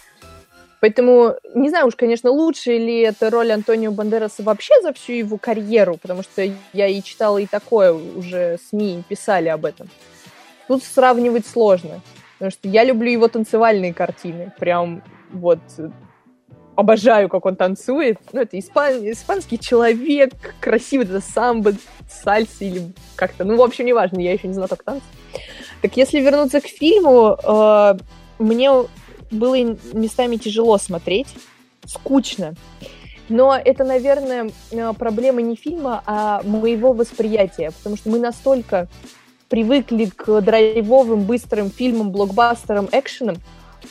Поэтому 0.83 1.35
не 1.55 1.69
знаю 1.69 1.87
уж, 1.87 1.95
конечно, 1.95 2.29
лучше 2.29 2.71
ли 2.77 2.99
это 2.99 3.29
роль 3.29 3.53
Антонио 3.53 3.93
Бандераса 3.93 4.43
вообще 4.43 4.73
за 4.81 4.91
всю 4.91 5.13
его 5.13 5.37
карьеру, 5.37 5.97
потому 6.01 6.23
что 6.23 6.41
я 6.73 6.87
и 6.87 7.01
читала 7.01 7.37
и 7.37 7.45
такое, 7.45 7.93
уже 7.93 8.59
СМИ 8.69 9.03
писали 9.07 9.47
об 9.47 9.63
этом. 9.63 9.87
Тут 10.67 10.83
сравнивать 10.83 11.47
сложно, 11.47 12.01
потому 12.33 12.51
что 12.51 12.67
я 12.67 12.83
люблю 12.83 13.09
его 13.09 13.29
танцевальные 13.29 13.93
картины, 13.93 14.51
прям 14.59 15.01
вот 15.33 15.59
обожаю, 16.75 17.29
как 17.29 17.45
он 17.45 17.55
танцует. 17.55 18.17
Ну, 18.31 18.41
это 18.41 18.57
испан... 18.57 18.99
испанский 19.11 19.59
человек, 19.59 20.33
красивый, 20.59 21.05
это 21.05 21.21
самбо, 21.21 21.73
сальса 22.09 22.65
или 22.65 22.93
как-то. 23.15 23.43
Ну, 23.43 23.57
в 23.57 23.61
общем, 23.61 23.85
неважно, 23.85 24.19
я 24.19 24.33
еще 24.33 24.47
не 24.47 24.53
знаток 24.53 24.83
танца. 24.83 25.05
Так 25.81 25.97
если 25.97 26.19
вернуться 26.19 26.61
к 26.61 26.65
фильму, 26.65 27.37
э, 27.43 27.97
мне 28.39 28.71
было 29.31 29.55
местами 29.93 30.37
тяжело 30.37 30.77
смотреть, 30.77 31.27
скучно. 31.85 32.55
Но 33.29 33.55
это, 33.55 33.83
наверное, 33.83 34.51
э, 34.71 34.93
проблема 34.97 35.41
не 35.41 35.55
фильма, 35.55 36.03
а 36.05 36.41
моего 36.43 36.93
восприятия, 36.93 37.71
потому 37.71 37.97
что 37.97 38.09
мы 38.09 38.19
настолько 38.19 38.87
привыкли 39.49 40.05
к 40.05 40.41
драйвовым, 40.41 41.23
быстрым 41.23 41.69
фильмам, 41.69 42.11
блокбастерам, 42.11 42.89
экшенам, 42.91 43.37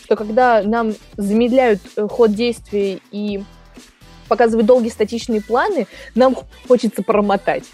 что 0.02 0.16
когда 0.16 0.62
нам 0.62 0.94
замедляют 1.16 1.80
э, 1.96 2.06
ход 2.08 2.32
действия 2.32 3.00
и 3.10 3.42
показывают 4.28 4.66
долгие 4.66 4.88
статичные 4.88 5.42
планы, 5.42 5.86
нам 6.14 6.36
хочется 6.66 7.02
промотать. 7.02 7.64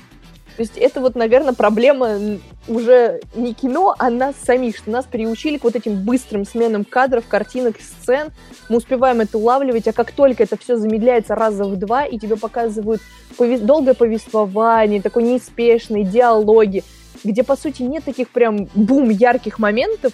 То 0.58 0.62
есть 0.62 0.76
это 0.76 1.00
вот, 1.00 1.14
наверное, 1.14 1.52
проблема 1.52 2.18
уже 2.66 3.20
не 3.36 3.54
кино, 3.54 3.94
а 3.96 4.10
нас 4.10 4.34
самих, 4.44 4.76
что 4.76 4.90
нас 4.90 5.04
приучили 5.04 5.56
к 5.56 5.62
вот 5.62 5.76
этим 5.76 6.02
быстрым 6.02 6.44
сменам 6.44 6.84
кадров, 6.84 7.28
картинок, 7.28 7.76
сцен. 7.80 8.32
Мы 8.68 8.78
успеваем 8.78 9.20
это 9.20 9.38
улавливать, 9.38 9.86
а 9.86 9.92
как 9.92 10.10
только 10.10 10.42
это 10.42 10.56
все 10.58 10.76
замедляется 10.76 11.36
раза 11.36 11.62
в 11.62 11.76
два, 11.76 12.06
и 12.06 12.18
тебе 12.18 12.34
показывают 12.34 13.00
пове- 13.36 13.60
долгое 13.60 13.94
повествование, 13.94 15.00
такой 15.00 15.22
неспешный 15.22 16.02
диалоги, 16.02 16.82
где, 17.22 17.44
по 17.44 17.56
сути, 17.56 17.82
нет 17.82 18.02
таких 18.02 18.28
прям 18.30 18.68
бум 18.74 19.10
ярких 19.10 19.60
моментов, 19.60 20.12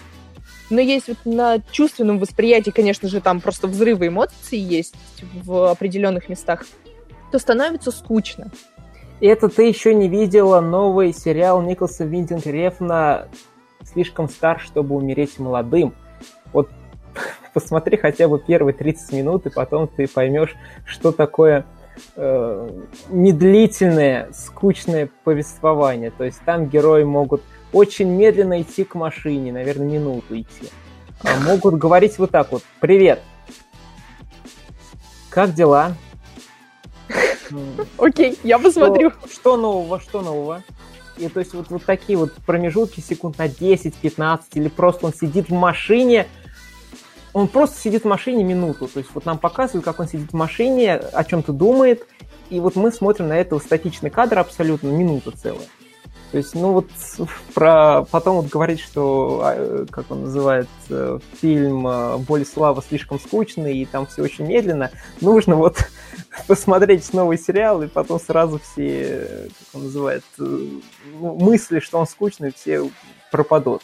но 0.74 0.80
есть 0.80 1.08
вот 1.08 1.18
на 1.24 1.58
чувственном 1.70 2.18
восприятии, 2.18 2.70
конечно 2.70 3.08
же, 3.08 3.20
там 3.20 3.40
просто 3.40 3.66
взрывы 3.66 4.08
эмоций 4.08 4.58
есть 4.58 4.94
в 5.44 5.70
определенных 5.70 6.28
местах, 6.28 6.64
то 7.30 7.38
становится 7.38 7.90
скучно. 7.90 8.50
И 9.20 9.26
это 9.26 9.48
ты 9.48 9.64
еще 9.68 9.94
не 9.94 10.08
видела 10.08 10.60
новый 10.60 11.12
сериал 11.12 11.62
Николаса 11.62 12.04
Виндинг 12.04 12.46
Рефна 12.46 13.28
«Слишком 13.82 14.28
стар, 14.28 14.60
чтобы 14.60 14.96
умереть 14.96 15.38
молодым». 15.38 15.94
Вот 16.52 16.68
посмотри 17.54 17.96
хотя 17.96 18.28
бы 18.28 18.38
первые 18.38 18.74
30 18.74 19.12
минут, 19.12 19.46
и 19.46 19.50
потом 19.50 19.88
ты 19.88 20.08
поймешь, 20.08 20.54
что 20.84 21.12
такое 21.12 21.64
э, 22.16 22.82
медлительное, 23.08 24.28
скучное 24.32 25.08
повествование. 25.22 26.10
То 26.10 26.24
есть 26.24 26.40
там 26.44 26.66
герои 26.66 27.04
могут 27.04 27.42
очень 27.74 28.08
медленно 28.08 28.62
идти 28.62 28.84
к 28.84 28.94
машине, 28.94 29.52
наверное, 29.52 29.86
минуту 29.86 30.40
идти. 30.40 30.70
А 31.22 31.38
могут 31.40 31.74
говорить 31.74 32.18
вот 32.18 32.30
так 32.30 32.52
вот. 32.52 32.62
Привет. 32.80 33.20
Как 35.28 35.52
дела? 35.52 35.94
Окей, 37.98 38.38
я 38.44 38.58
посмотрю. 38.58 39.12
Что, 39.30 39.56
нового, 39.56 40.00
что 40.00 40.22
нового? 40.22 40.62
И 41.16 41.28
то 41.28 41.40
есть 41.40 41.52
вот, 41.54 41.70
вот 41.70 41.84
такие 41.84 42.16
вот 42.16 42.32
промежутки 42.46 43.00
секунд 43.00 43.38
на 43.38 43.46
10-15, 43.46 44.40
или 44.54 44.68
просто 44.68 45.06
он 45.06 45.14
сидит 45.14 45.48
в 45.48 45.52
машине, 45.52 46.26
он 47.32 47.48
просто 47.48 47.80
сидит 47.80 48.02
в 48.02 48.06
машине 48.06 48.44
минуту. 48.44 48.86
То 48.86 49.00
есть 49.00 49.10
вот 49.14 49.24
нам 49.24 49.38
показывают, 49.38 49.84
как 49.84 49.98
он 49.98 50.08
сидит 50.08 50.30
в 50.30 50.36
машине, 50.36 50.94
о 50.94 51.24
чем-то 51.24 51.52
думает, 51.52 52.06
и 52.50 52.60
вот 52.60 52.76
мы 52.76 52.92
смотрим 52.92 53.28
на 53.28 53.36
этого 53.36 53.58
статичный 53.58 54.10
кадр 54.10 54.38
абсолютно 54.38 54.88
минуту 54.88 55.32
целая. 55.32 55.66
То 56.34 56.38
есть, 56.38 56.56
ну 56.56 56.72
вот 56.72 56.86
про 57.54 58.04
потом 58.10 58.38
вот 58.38 58.46
говорить, 58.46 58.80
что, 58.80 59.40
а, 59.44 59.86
как 59.88 60.10
он 60.10 60.22
называет, 60.22 60.66
э, 60.90 61.20
фильм 61.40 61.86
э, 61.86 62.16
«Боль 62.18 62.42
и 62.42 62.44
слава» 62.44 62.82
слишком 62.82 63.20
скучный, 63.20 63.78
и 63.78 63.86
там 63.86 64.04
все 64.08 64.22
очень 64.22 64.44
медленно, 64.44 64.90
нужно 65.20 65.54
вот 65.54 65.76
посмотреть 66.48 67.12
новый 67.12 67.38
сериал, 67.38 67.84
и 67.84 67.86
потом 67.86 68.18
сразу 68.18 68.58
все, 68.58 69.28
как 69.46 69.74
он 69.74 69.84
называет, 69.84 70.24
э, 70.40 70.66
мысли, 71.20 71.78
что 71.78 72.00
он 72.00 72.08
скучный, 72.08 72.52
все 72.52 72.90
пропадут. 73.30 73.82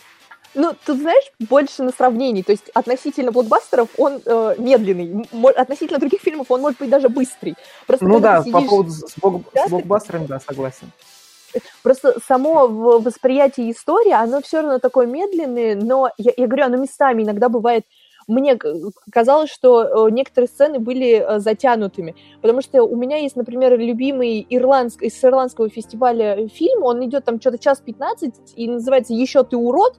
Ну, 0.54 0.74
тут, 0.84 0.98
знаешь, 0.98 1.30
больше 1.38 1.84
на 1.84 1.92
сравнении. 1.92 2.42
То 2.42 2.50
есть 2.50 2.68
относительно 2.74 3.30
блокбастеров 3.30 3.90
он 3.96 4.20
э, 4.24 4.56
медленный. 4.58 5.24
Относительно 5.56 6.00
других 6.00 6.20
фильмов 6.20 6.50
он 6.50 6.62
может 6.62 6.80
быть 6.80 6.90
даже 6.90 7.08
быстрый. 7.08 7.54
Просто 7.86 8.06
ну 8.06 8.18
да, 8.18 8.40
сидишь... 8.40 8.52
по 8.54 8.60
поводу 8.62 8.90
с, 8.90 9.16
блок... 9.18 9.42
с 9.54 9.70
блокбастерами, 9.70 10.26
да, 10.26 10.40
согласен. 10.40 10.90
Просто 11.82 12.18
само 12.26 12.66
восприятие 12.68 13.70
истории, 13.70 14.12
оно 14.12 14.40
все 14.40 14.60
равно 14.60 14.78
такое 14.78 15.06
медленное, 15.06 15.74
но 15.74 16.10
я, 16.18 16.32
я 16.36 16.46
говорю, 16.46 16.64
оно 16.64 16.76
местами 16.76 17.22
иногда 17.22 17.48
бывает. 17.48 17.84
Мне 18.28 18.56
казалось, 19.10 19.50
что 19.50 20.06
э, 20.06 20.10
некоторые 20.12 20.48
сцены 20.48 20.78
были 20.78 21.14
э, 21.14 21.40
затянутыми, 21.40 22.14
потому 22.40 22.62
что 22.62 22.84
у 22.84 22.94
меня 22.94 23.16
есть, 23.16 23.34
например, 23.34 23.76
любимый 23.76 24.46
ирландск, 24.48 25.02
из 25.02 25.24
ирландского 25.24 25.68
фестиваля 25.68 26.46
фильм, 26.48 26.84
он 26.84 27.04
идет 27.04 27.24
там 27.24 27.40
что-то 27.40 27.58
час 27.58 27.80
15 27.80 28.54
и 28.54 28.68
называется 28.68 29.14
«Еще 29.14 29.42
ты 29.42 29.56
урод», 29.56 29.94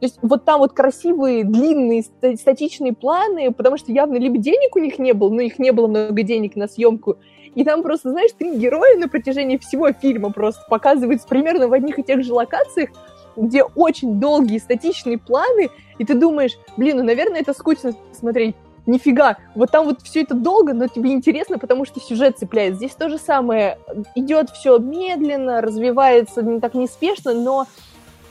то 0.00 0.06
есть 0.06 0.18
вот 0.22 0.44
там 0.44 0.60
вот 0.60 0.72
красивые, 0.72 1.44
длинные, 1.44 2.02
статичные 2.02 2.94
планы, 2.94 3.52
потому 3.52 3.76
что 3.76 3.92
явно 3.92 4.16
либо 4.16 4.38
денег 4.38 4.76
у 4.76 4.78
них 4.78 4.98
не 4.98 5.12
было, 5.12 5.30
но 5.30 5.40
их 5.40 5.58
не 5.58 5.70
было 5.70 5.86
много 5.86 6.22
денег 6.22 6.56
на 6.56 6.68
съемку, 6.68 7.18
и 7.54 7.64
там 7.64 7.82
просто, 7.82 8.10
знаешь, 8.10 8.30
три 8.36 8.56
героя 8.56 8.96
на 8.98 9.08
протяжении 9.08 9.58
всего 9.58 9.92
фильма 9.92 10.32
просто 10.32 10.64
показываются 10.68 11.26
примерно 11.26 11.68
в 11.68 11.72
одних 11.72 11.98
и 11.98 12.02
тех 12.02 12.22
же 12.22 12.32
локациях, 12.32 12.90
где 13.36 13.62
очень 13.62 14.20
долгие 14.20 14.58
статичные 14.58 15.18
планы, 15.18 15.70
и 15.98 16.04
ты 16.04 16.14
думаешь, 16.14 16.56
блин, 16.76 16.98
ну, 16.98 17.04
наверное, 17.04 17.40
это 17.40 17.52
скучно 17.52 17.92
смотреть. 18.12 18.54
Нифига, 18.86 19.38
вот 19.54 19.70
там 19.70 19.86
вот 19.86 20.02
все 20.02 20.22
это 20.22 20.34
долго, 20.34 20.74
но 20.74 20.88
тебе 20.88 21.12
интересно, 21.12 21.58
потому 21.58 21.86
что 21.86 22.00
сюжет 22.00 22.38
цепляет. 22.38 22.76
Здесь 22.76 22.92
то 22.92 23.08
же 23.08 23.16
самое, 23.16 23.78
идет 24.14 24.50
все 24.50 24.76
медленно, 24.76 25.62
развивается 25.62 26.42
не 26.42 26.60
так 26.60 26.74
неспешно, 26.74 27.32
но 27.32 27.66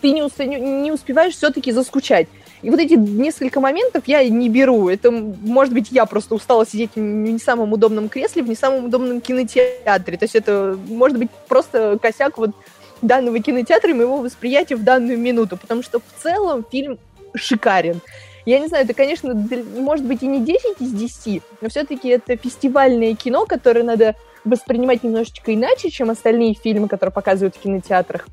ты 0.02 0.12
не, 0.12 0.22
успе- 0.22 0.60
не 0.60 0.92
успеваешь 0.92 1.34
все-таки 1.34 1.72
заскучать. 1.72 2.28
И 2.64 2.70
вот 2.70 2.80
эти 2.80 2.94
несколько 2.94 3.60
моментов 3.60 4.04
я 4.08 4.28
не 4.28 4.48
беру. 4.50 4.88
Это, 4.88 5.12
может 5.12 5.74
быть, 5.74 5.90
я 5.92 6.06
просто 6.06 6.34
устала 6.34 6.66
сидеть 6.66 6.92
в 6.96 7.00
не 7.00 7.38
самом 7.38 7.74
удобном 7.74 8.08
кресле, 8.08 8.42
в 8.42 8.48
не 8.48 8.56
самом 8.56 8.86
удобном 8.86 9.20
кинотеатре. 9.20 10.18
То 10.18 10.24
есть 10.24 10.36
это, 10.36 10.80
может 10.88 11.18
быть, 11.18 11.30
просто 11.50 12.00
косяк 12.02 12.38
вот 12.38 12.52
данного 13.02 13.40
кинотеатра 13.40 13.92
и 13.92 13.94
моего 13.94 14.18
восприятия 14.18 14.78
в 14.78 14.84
данную 14.84 15.20
минуту. 15.20 15.58
Потому 15.58 15.84
что 15.84 16.00
в 16.00 16.24
целом 16.24 16.66
фильм 16.72 16.98
шикарен. 17.36 18.00
Я 18.46 18.60
не 18.60 18.68
знаю, 18.68 18.86
это, 18.86 18.94
конечно, 18.94 19.34
может 19.78 20.06
быть 20.06 20.24
и 20.24 20.28
не 20.28 20.40
10 20.40 20.80
из 20.80 20.92
10, 20.92 21.42
но 21.62 21.70
все-таки 21.70 22.10
это 22.10 22.36
фестивальное 22.38 23.14
кино, 23.16 23.46
которое 23.46 23.84
надо 23.84 24.16
воспринимать 24.44 25.04
немножечко 25.04 25.54
иначе, 25.54 25.90
чем 25.90 26.10
остальные 26.10 26.56
фильмы, 26.56 26.88
которые 26.88 27.14
показывают 27.14 27.56
в 27.56 27.60
кинотеатрах 27.60 28.28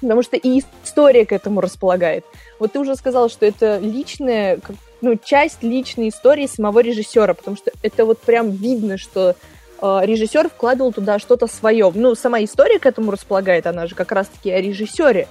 потому 0.00 0.22
что 0.22 0.36
и 0.36 0.62
история 0.84 1.26
к 1.26 1.32
этому 1.32 1.60
располагает. 1.60 2.24
Вот 2.58 2.72
ты 2.72 2.78
уже 2.78 2.96
сказал, 2.96 3.28
что 3.28 3.46
это 3.46 3.78
личная, 3.78 4.58
ну, 5.00 5.16
часть 5.16 5.62
личной 5.62 6.08
истории 6.08 6.46
самого 6.46 6.80
режиссера, 6.80 7.34
потому 7.34 7.56
что 7.56 7.70
это 7.82 8.04
вот 8.04 8.18
прям 8.18 8.50
видно, 8.50 8.98
что 8.98 9.34
э, 9.80 10.00
режиссер 10.02 10.48
вкладывал 10.48 10.92
туда 10.92 11.18
что-то 11.18 11.46
свое. 11.46 11.90
Ну, 11.94 12.14
сама 12.14 12.42
история 12.42 12.78
к 12.78 12.86
этому 12.86 13.10
располагает, 13.10 13.66
она 13.66 13.86
же 13.86 13.94
как 13.94 14.12
раз-таки 14.12 14.50
о 14.50 14.60
режиссере. 14.60 15.28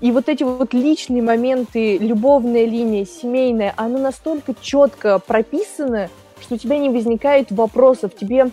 И 0.00 0.10
вот 0.10 0.28
эти 0.28 0.42
вот 0.42 0.74
личные 0.74 1.22
моменты, 1.22 1.98
любовная 1.98 2.66
линия, 2.66 3.06
семейная, 3.06 3.72
она 3.76 3.98
настолько 3.98 4.54
четко 4.60 5.18
прописана, 5.18 6.10
что 6.42 6.56
у 6.56 6.58
тебя 6.58 6.78
не 6.78 6.90
возникает 6.90 7.50
вопросов, 7.50 8.12
тебе 8.14 8.50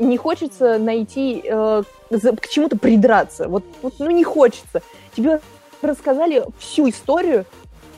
не 0.00 0.16
хочется 0.16 0.78
найти, 0.78 1.42
э, 1.44 1.82
к 2.10 2.48
чему-то 2.48 2.76
придраться. 2.76 3.48
Вот, 3.48 3.64
вот, 3.82 3.94
ну, 3.98 4.10
не 4.10 4.24
хочется. 4.24 4.82
Тебе 5.14 5.40
рассказали 5.82 6.44
всю 6.58 6.88
историю. 6.88 7.44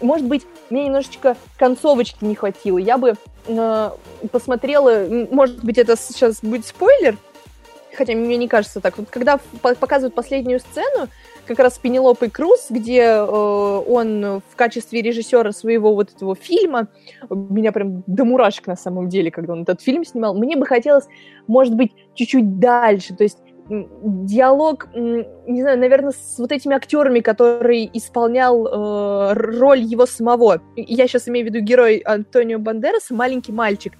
Может 0.01 0.27
быть, 0.27 0.45
мне 0.69 0.85
немножечко 0.87 1.37
концовочки 1.57 2.25
не 2.25 2.35
хватило. 2.35 2.79
Я 2.79 2.99
бы 2.99 3.15
э, 3.47 3.91
посмотрела, 4.31 5.07
может 5.31 5.65
быть, 5.65 5.79
это 5.79 5.97
сейчас 5.97 6.41
будет 6.43 6.67
спойлер, 6.67 7.17
хотя 7.95 8.15
мне 8.15 8.37
не 8.37 8.49
кажется 8.49 8.81
так. 8.81 8.99
Вот 8.99 9.09
когда 9.09 9.38
показывают 9.61 10.15
последнюю 10.15 10.61
сцену, 10.61 11.09
как 11.55 11.65
раз 11.65 11.77
с 11.77 11.79
Пенелопой 11.79 12.31
Круз, 12.31 12.67
где 12.71 13.03
э, 13.03 13.23
он 13.25 14.43
в 14.49 14.57
качестве 14.57 15.03
режиссера 15.03 15.53
своего 15.53 15.95
вот 15.95 16.12
этого 16.15 16.35
фильма, 16.35 16.88
меня 17.31 17.73
прям 17.73 18.03
до 18.07 18.25
мурашек 18.25 18.67
на 18.67 18.77
самом 18.77 19.09
деле, 19.09 19.31
когда 19.31 19.53
он 19.53 19.62
этот 19.62 19.81
фильм 19.81 20.05
снимал, 20.05 20.35
мне 20.35 20.57
бы 20.57 20.67
хотелось, 20.67 21.07
может 21.47 21.75
быть, 21.75 21.93
чуть-чуть 22.15 22.59
дальше, 22.59 23.15
то 23.15 23.23
есть 23.23 23.38
диалог, 23.69 24.88
не 24.95 25.62
знаю, 25.62 25.79
наверное, 25.79 26.12
с 26.12 26.38
вот 26.38 26.53
этими 26.53 26.75
актерами, 26.75 27.21
который 27.21 27.88
исполнял 27.93 28.67
э, 28.67 29.33
роль 29.35 29.81
его 29.81 30.07
самого. 30.07 30.61
Я 30.77 31.07
сейчас 31.07 31.29
имею 31.29 31.47
в 31.47 31.51
виду 31.51 31.65
герой 31.65 31.99
Антонио 31.99 32.59
Бандераса, 32.59 33.15
маленький 33.15 33.53
мальчик. 33.53 33.95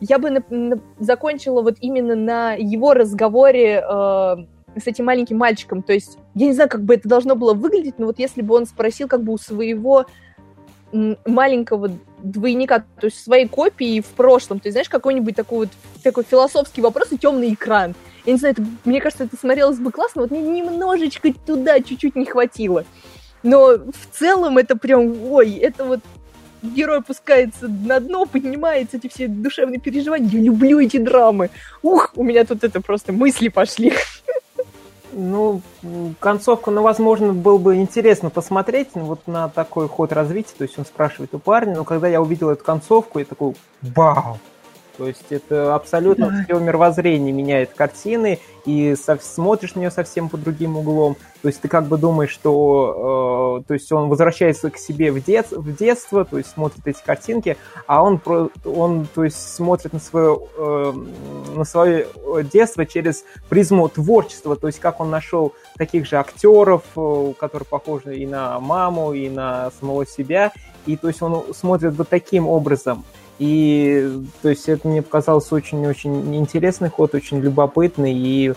Я 0.00 0.18
бы 0.18 0.30
на, 0.30 0.42
на, 0.50 0.80
закончила 0.98 1.62
вот 1.62 1.76
именно 1.80 2.16
на 2.16 2.54
его 2.54 2.94
разговоре 2.94 3.84
э, 3.88 4.36
с 4.76 4.86
этим 4.86 5.06
маленьким 5.06 5.38
мальчиком. 5.38 5.82
То 5.82 5.92
есть, 5.92 6.18
я 6.34 6.46
не 6.46 6.52
знаю, 6.52 6.68
как 6.68 6.84
бы 6.84 6.94
это 6.94 7.08
должно 7.08 7.34
было 7.34 7.54
выглядеть, 7.54 7.98
но 7.98 8.06
вот 8.06 8.18
если 8.18 8.42
бы 8.42 8.54
он 8.54 8.66
спросил 8.66 9.08
как 9.08 9.22
бы 9.22 9.32
у 9.32 9.38
своего 9.38 10.06
маленького 11.26 11.90
двойника, 12.22 12.84
то 13.00 13.06
есть 13.06 13.22
своей 13.22 13.48
копии 13.48 14.00
в 14.00 14.06
прошлом, 14.06 14.60
то 14.60 14.68
есть, 14.68 14.74
знаешь, 14.74 14.88
какой-нибудь 14.88 15.34
такой 15.34 15.58
вот 15.58 15.68
такой 16.02 16.24
философский 16.24 16.82
вопрос 16.82 17.08
и 17.10 17.18
темный 17.18 17.52
экран. 17.52 17.94
Я 18.24 18.32
не 18.32 18.38
знаю, 18.38 18.54
это, 18.56 18.64
мне 18.84 19.00
кажется, 19.00 19.24
это 19.24 19.36
смотрелось 19.36 19.78
бы 19.78 19.90
классно, 19.90 20.22
вот 20.22 20.30
мне 20.30 20.40
немножечко 20.40 21.32
туда 21.32 21.80
чуть-чуть 21.80 22.14
не 22.14 22.26
хватило. 22.26 22.84
Но 23.42 23.76
в 23.76 24.18
целом 24.18 24.56
это 24.56 24.76
прям, 24.76 25.30
ой, 25.30 25.52
это 25.54 25.84
вот 25.84 26.00
герой 26.62 26.98
опускается 26.98 27.68
на 27.68 28.00
дно, 28.00 28.24
поднимается, 28.24 28.96
эти 28.96 29.08
все 29.08 29.28
душевные 29.28 29.80
переживания. 29.80 30.28
Я 30.30 30.40
люблю 30.40 30.80
эти 30.80 30.96
драмы. 30.96 31.50
Ух, 31.82 32.12
у 32.16 32.22
меня 32.22 32.44
тут 32.44 32.64
это 32.64 32.80
просто 32.80 33.12
мысли 33.12 33.48
пошли. 33.48 33.92
Ну, 35.16 35.60
концовку, 36.20 36.70
ну, 36.70 36.82
возможно, 36.82 37.32
было 37.32 37.58
бы 37.58 37.76
интересно 37.76 38.30
посмотреть 38.30 38.90
ну, 38.94 39.04
вот 39.04 39.26
на 39.26 39.48
такой 39.48 39.88
ход 39.88 40.12
развития. 40.12 40.54
То 40.58 40.64
есть 40.64 40.78
он 40.78 40.84
спрашивает 40.84 41.34
у 41.34 41.38
парня, 41.38 41.76
но 41.76 41.84
когда 41.84 42.08
я 42.08 42.20
увидел 42.20 42.50
эту 42.50 42.64
концовку, 42.64 43.18
я 43.18 43.24
такой, 43.24 43.54
вау, 43.82 44.38
то 44.96 45.06
есть 45.08 45.30
это 45.30 45.74
абсолютно 45.74 46.30
да. 46.30 46.44
все 46.44 46.58
мировоззрение 46.58 47.32
меняет 47.32 47.70
картины, 47.74 48.38
и 48.64 48.94
со, 48.94 49.18
смотришь 49.20 49.74
на 49.74 49.80
нее 49.80 49.90
совсем 49.90 50.28
по 50.28 50.36
другим 50.36 50.76
углом. 50.76 51.16
То 51.42 51.48
есть 51.48 51.60
ты 51.60 51.68
как 51.68 51.86
бы 51.86 51.98
думаешь, 51.98 52.30
что 52.30 53.60
э, 53.60 53.68
то 53.68 53.74
есть 53.74 53.90
он 53.92 54.08
возвращается 54.08 54.70
к 54.70 54.78
себе 54.78 55.12
в, 55.12 55.22
дет, 55.22 55.50
в 55.50 55.76
детство, 55.76 56.24
то 56.24 56.38
есть 56.38 56.50
смотрит 56.50 56.86
эти 56.86 57.02
картинки, 57.04 57.56
а 57.86 58.02
он, 58.02 58.18
про, 58.18 58.48
он 58.64 59.06
то 59.14 59.24
есть 59.24 59.54
смотрит 59.54 59.92
на 59.92 60.00
свое, 60.00 60.38
э, 60.56 60.92
на 61.54 61.64
свое 61.64 62.06
детство 62.50 62.86
через 62.86 63.24
призму 63.50 63.88
творчества, 63.88 64.56
то 64.56 64.66
есть 64.66 64.80
как 64.80 65.00
он 65.00 65.10
нашел 65.10 65.52
таких 65.76 66.06
же 66.06 66.16
актеров, 66.16 66.82
э, 66.96 67.32
которые 67.38 67.66
похожи 67.66 68.16
и 68.16 68.26
на 68.26 68.58
маму, 68.60 69.12
и 69.12 69.28
на 69.28 69.70
самого 69.78 70.06
себя, 70.06 70.52
и 70.86 70.96
то 70.96 71.08
есть 71.08 71.20
он 71.20 71.44
смотрит 71.54 71.94
вот 71.94 72.08
таким 72.08 72.48
образом. 72.48 73.04
И 73.38 74.22
то 74.42 74.48
есть 74.48 74.68
это 74.68 74.86
мне 74.86 75.02
показалось 75.02 75.50
очень-очень 75.50 76.36
интересный 76.36 76.88
ход, 76.88 77.14
очень 77.14 77.40
любопытный, 77.40 78.12
и 78.12 78.54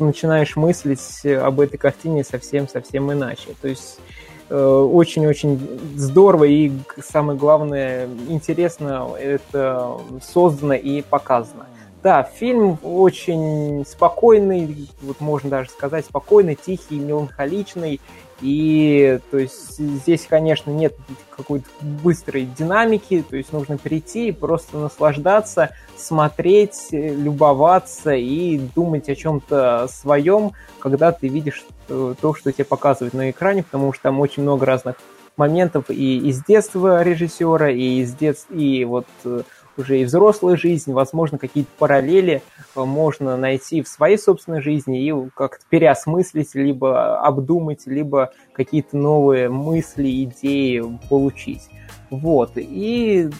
начинаешь 0.00 0.56
мыслить 0.56 1.26
об 1.26 1.60
этой 1.60 1.76
картине 1.76 2.24
совсем-совсем 2.24 3.12
иначе. 3.12 3.48
То 3.60 3.68
есть 3.68 4.00
э, 4.48 4.58
очень-очень 4.58 5.80
здорово 5.96 6.44
и, 6.44 6.72
самое 7.04 7.38
главное, 7.38 8.08
интересно 8.28 9.10
это 9.18 9.98
создано 10.22 10.74
и 10.74 11.02
показано. 11.02 11.66
Да, 12.02 12.22
фильм 12.22 12.78
очень 12.84 13.84
спокойный, 13.84 14.88
вот 15.02 15.20
можно 15.20 15.50
даже 15.50 15.70
сказать, 15.70 16.06
спокойный, 16.06 16.54
тихий, 16.54 16.98
меланхоличный, 17.00 18.00
и 18.40 19.18
то 19.30 19.38
есть 19.38 19.78
здесь, 19.78 20.26
конечно, 20.28 20.70
нет 20.70 20.94
какой-то 21.36 21.66
быстрой 21.80 22.44
динамики, 22.58 23.24
то 23.28 23.36
есть 23.36 23.52
нужно 23.52 23.78
прийти 23.78 24.28
и 24.28 24.32
просто 24.32 24.78
наслаждаться, 24.78 25.70
смотреть, 25.96 26.88
любоваться 26.90 28.12
и 28.14 28.58
думать 28.58 29.08
о 29.08 29.14
чем-то 29.14 29.88
своем, 29.88 30.52
когда 30.78 31.12
ты 31.12 31.28
видишь 31.28 31.64
то, 31.86 32.34
что 32.34 32.52
тебе 32.52 32.64
показывают 32.64 33.14
на 33.14 33.30
экране, 33.30 33.62
потому 33.62 33.92
что 33.92 34.04
там 34.04 34.20
очень 34.20 34.42
много 34.42 34.66
разных 34.66 34.96
моментов 35.38 35.90
и 35.90 36.18
из 36.18 36.44
детства 36.44 37.02
режиссера, 37.02 37.70
и 37.70 38.00
из 38.00 38.12
детства, 38.14 38.54
и 38.54 38.84
вот 38.84 39.06
э, 39.24 39.42
уже 39.78 40.00
и 40.00 40.04
взрослая 40.04 40.56
жизнь, 40.56 40.92
возможно, 40.92 41.38
какие-то 41.38 41.70
параллели 41.78 42.42
э, 42.74 42.84
можно 42.84 43.36
найти 43.36 43.82
в 43.82 43.88
своей 43.88 44.18
собственной 44.18 44.60
жизни 44.60 45.02
и 45.02 45.30
как-то 45.34 45.64
переосмыслить, 45.68 46.54
либо 46.54 47.20
обдумать, 47.20 47.86
либо 47.86 48.32
какие-то 48.52 48.96
новые 48.96 49.48
мысли, 49.48 50.24
идеи 50.24 50.82
получить. 51.08 51.68
Вот. 52.10 52.52
И 52.56 53.30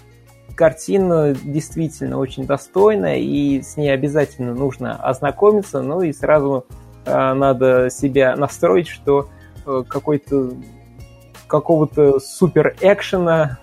картина 0.54 1.34
действительно 1.34 2.18
очень 2.18 2.46
достойная, 2.46 3.18
и 3.18 3.62
с 3.62 3.76
ней 3.76 3.92
обязательно 3.92 4.54
нужно 4.54 4.96
ознакомиться, 4.96 5.82
ну 5.82 6.02
и 6.02 6.12
сразу 6.12 6.66
э, 7.04 7.32
надо 7.32 7.90
себя 7.90 8.36
настроить, 8.36 8.88
что 8.88 9.28
э, 9.66 9.84
какой-то 9.88 10.52
какого-то 11.46 12.20
супер 12.20 12.76
экшена 12.80 13.58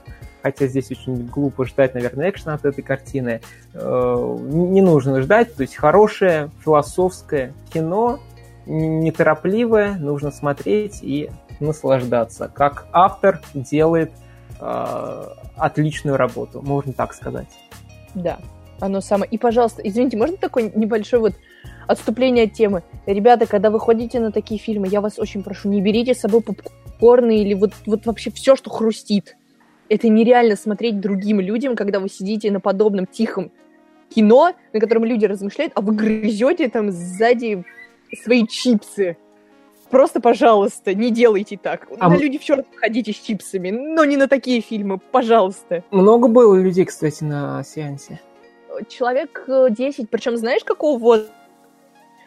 хотя 0.45 0.67
здесь 0.67 0.91
очень 0.91 1.25
глупо 1.25 1.65
ждать, 1.65 1.95
наверное, 1.95 2.29
экшена 2.29 2.53
от 2.53 2.65
этой 2.65 2.84
картины. 2.84 3.41
Э, 3.73 4.38
не 4.43 4.81
нужно 4.84 5.19
ждать, 5.23 5.55
то 5.55 5.63
есть 5.63 5.75
хорошее 5.75 6.51
философское 6.63 7.51
кино, 7.73 8.19
неторопливое, 8.67 9.95
нужно 9.95 10.29
смотреть 10.29 10.99
и 11.01 11.31
наслаждаться. 11.60 12.47
Как 12.53 12.86
автор 12.91 13.41
делает 13.55 14.12
э, 14.62 15.23
отличную 15.58 16.15
работу, 16.15 16.62
можно 16.62 16.93
так 16.93 17.15
сказать. 17.15 17.49
Да, 18.13 18.38
оно 18.79 19.01
самое. 19.01 19.27
И, 19.31 19.39
пожалуйста, 19.39 19.81
извините, 19.81 20.15
можно 20.15 20.38
такое 20.38 20.71
небольшое 20.75 21.21
вот 21.21 21.34
отступление 21.88 22.43
от 22.43 22.53
темы? 22.53 22.84
Ребята, 23.08 23.47
когда 23.47 23.71
вы 23.71 23.79
ходите 23.79 24.19
на 24.19 24.31
такие 24.31 24.60
фильмы, 24.60 24.89
я 24.89 25.01
вас 25.01 25.17
очень 25.17 25.41
прошу, 25.41 25.69
не 25.69 25.81
берите 25.81 26.13
с 26.13 26.19
собой 26.19 26.41
попкорны 26.41 27.39
или 27.41 27.55
вот, 27.55 27.73
вот 27.88 28.05
вообще 28.05 28.29
все, 28.29 28.55
что 28.55 28.69
хрустит 28.69 29.36
это 29.89 30.09
нереально 30.09 30.55
смотреть 30.55 30.99
другим 30.99 31.39
людям, 31.39 31.75
когда 31.75 31.99
вы 31.99 32.09
сидите 32.09 32.51
на 32.51 32.59
подобном 32.59 33.05
тихом 33.05 33.51
кино, 34.09 34.53
на 34.73 34.79
котором 34.79 35.05
люди 35.05 35.25
размышляют, 35.25 35.73
а 35.75 35.81
вы 35.81 35.93
грызете 35.93 36.69
там 36.69 36.91
сзади 36.91 37.63
свои 38.23 38.45
чипсы. 38.47 39.17
Просто, 39.89 40.19
пожалуйста, 40.19 40.93
не 40.93 41.11
делайте 41.11 41.57
так. 41.57 41.87
А 41.99 42.09
на 42.09 42.17
люди 42.17 42.37
в 42.37 42.43
черт 42.43 42.65
ходите 42.75 43.13
с 43.13 43.17
чипсами, 43.17 43.69
но 43.69 44.03
не 44.03 44.17
на 44.17 44.27
такие 44.27 44.61
фильмы, 44.61 44.97
пожалуйста. 44.97 45.83
Много 45.91 46.27
было 46.27 46.55
людей, 46.55 46.85
кстати, 46.85 47.23
на 47.23 47.63
сеансе. 47.63 48.19
Человек 48.89 49.47
10, 49.47 49.99
э, 49.99 50.07
причем 50.09 50.37
знаешь, 50.37 50.63
какого 50.63 50.97
возраста? 50.97 51.31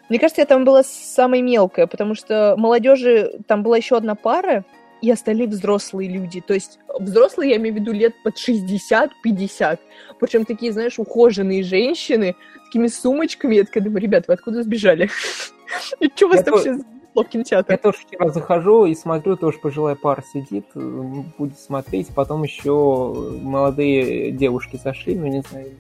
Мне 0.08 0.18
кажется, 0.18 0.40
я 0.40 0.46
там 0.46 0.64
была 0.64 0.82
самая 0.82 1.42
мелкая, 1.42 1.86
потому 1.86 2.14
что 2.14 2.54
молодежи, 2.56 3.40
там 3.46 3.62
была 3.62 3.76
еще 3.76 3.96
одна 3.96 4.14
пара, 4.14 4.64
и 5.00 5.11
остальные 5.11 5.48
взрослые 5.48 6.08
люди. 6.08 6.40
То 6.40 6.54
есть 6.54 6.78
взрослые, 6.98 7.50
я 7.50 7.56
имею 7.56 7.74
в 7.74 7.78
виду 7.78 7.92
лет 7.92 8.14
под 8.22 8.37
60-50. 8.37 9.78
Причем 10.20 10.44
такие, 10.44 10.72
знаешь, 10.72 10.98
ухоженные 10.98 11.62
женщины 11.62 12.34
с 12.62 12.66
такими 12.66 12.88
сумочками. 12.88 13.56
Я 13.56 13.64
такая 13.64 13.84
думаю, 13.84 14.02
ребят, 14.02 14.28
вы 14.28 14.34
откуда 14.34 14.62
сбежали? 14.62 15.11
И 16.00 16.11
что 16.14 16.26
у 16.26 16.30
вас 16.30 16.42
там 16.42 16.54
вообще 16.54 16.78
в 17.14 17.24
кинотеатре? 17.24 17.74
Я 17.74 17.78
тоже 17.78 17.98
вчера 17.98 18.28
захожу 18.30 18.87
и 18.87 18.94
смотрю, 18.94 19.37
тоже 19.37 19.58
пожилая 19.58 19.96
пара 19.96 20.22
сидит, 20.32 20.66
будет 20.74 21.58
смотреть, 21.58 22.08
потом 22.14 22.42
еще 22.42 23.12
молодые 23.42 24.30
девушки 24.30 24.78
зашли, 24.82 25.16
ну 25.16 25.26
не 25.26 25.42
знаю, 25.42 25.72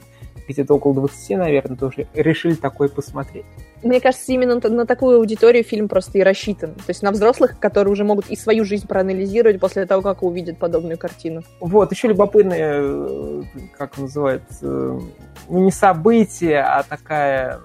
где-то 0.48 0.74
около 0.74 0.94
20, 0.94 1.30
наверное, 1.38 1.76
тоже 1.76 2.06
решили 2.14 2.54
такое 2.54 2.88
посмотреть. 2.88 3.44
Мне 3.82 4.00
кажется, 4.00 4.32
именно 4.32 4.56
на 4.56 4.86
такую 4.86 5.18
аудиторию 5.18 5.62
фильм 5.62 5.88
просто 5.88 6.18
и 6.18 6.22
рассчитан. 6.22 6.74
То 6.74 6.88
есть 6.88 7.02
на 7.02 7.12
взрослых, 7.12 7.58
которые 7.60 7.92
уже 7.92 8.04
могут 8.04 8.28
и 8.28 8.36
свою 8.36 8.64
жизнь 8.64 8.86
проанализировать 8.86 9.60
после 9.60 9.86
того, 9.86 10.02
как 10.02 10.22
увидят 10.22 10.58
подобную 10.58 10.98
картину. 10.98 11.42
Вот, 11.60 11.92
еще 11.92 12.08
любопытное, 12.08 12.80
э, 12.82 13.42
как 13.76 13.98
называется, 13.98 14.66
ну 14.66 15.04
не 15.48 15.70
событие, 15.70 16.60
а 16.62 16.82
такая 16.82 17.60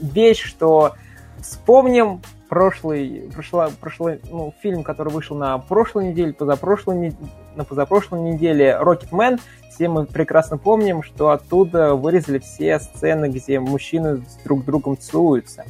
вещь, 0.00 0.42
что 0.42 0.94
вспомним 1.40 2.22
прошлый, 2.54 3.28
прошло, 3.34 3.68
прошлый 3.80 4.20
ну, 4.30 4.54
фильм, 4.62 4.84
который 4.84 5.12
вышел 5.12 5.36
на 5.36 5.58
прошлой 5.58 6.10
неделе, 6.10 6.32
позапрошлой, 6.32 7.12
на 7.56 7.64
позапрошлой 7.64 8.20
неделе, 8.20 8.76
Рокетмен, 8.78 9.40
все 9.72 9.88
мы 9.88 10.06
прекрасно 10.06 10.56
помним, 10.56 11.02
что 11.02 11.30
оттуда 11.30 11.96
вырезали 11.96 12.38
все 12.38 12.78
сцены, 12.78 13.28
где 13.28 13.58
мужчины 13.58 14.18
с 14.18 14.44
друг 14.44 14.64
другом 14.64 14.96
целуются. 14.96 15.64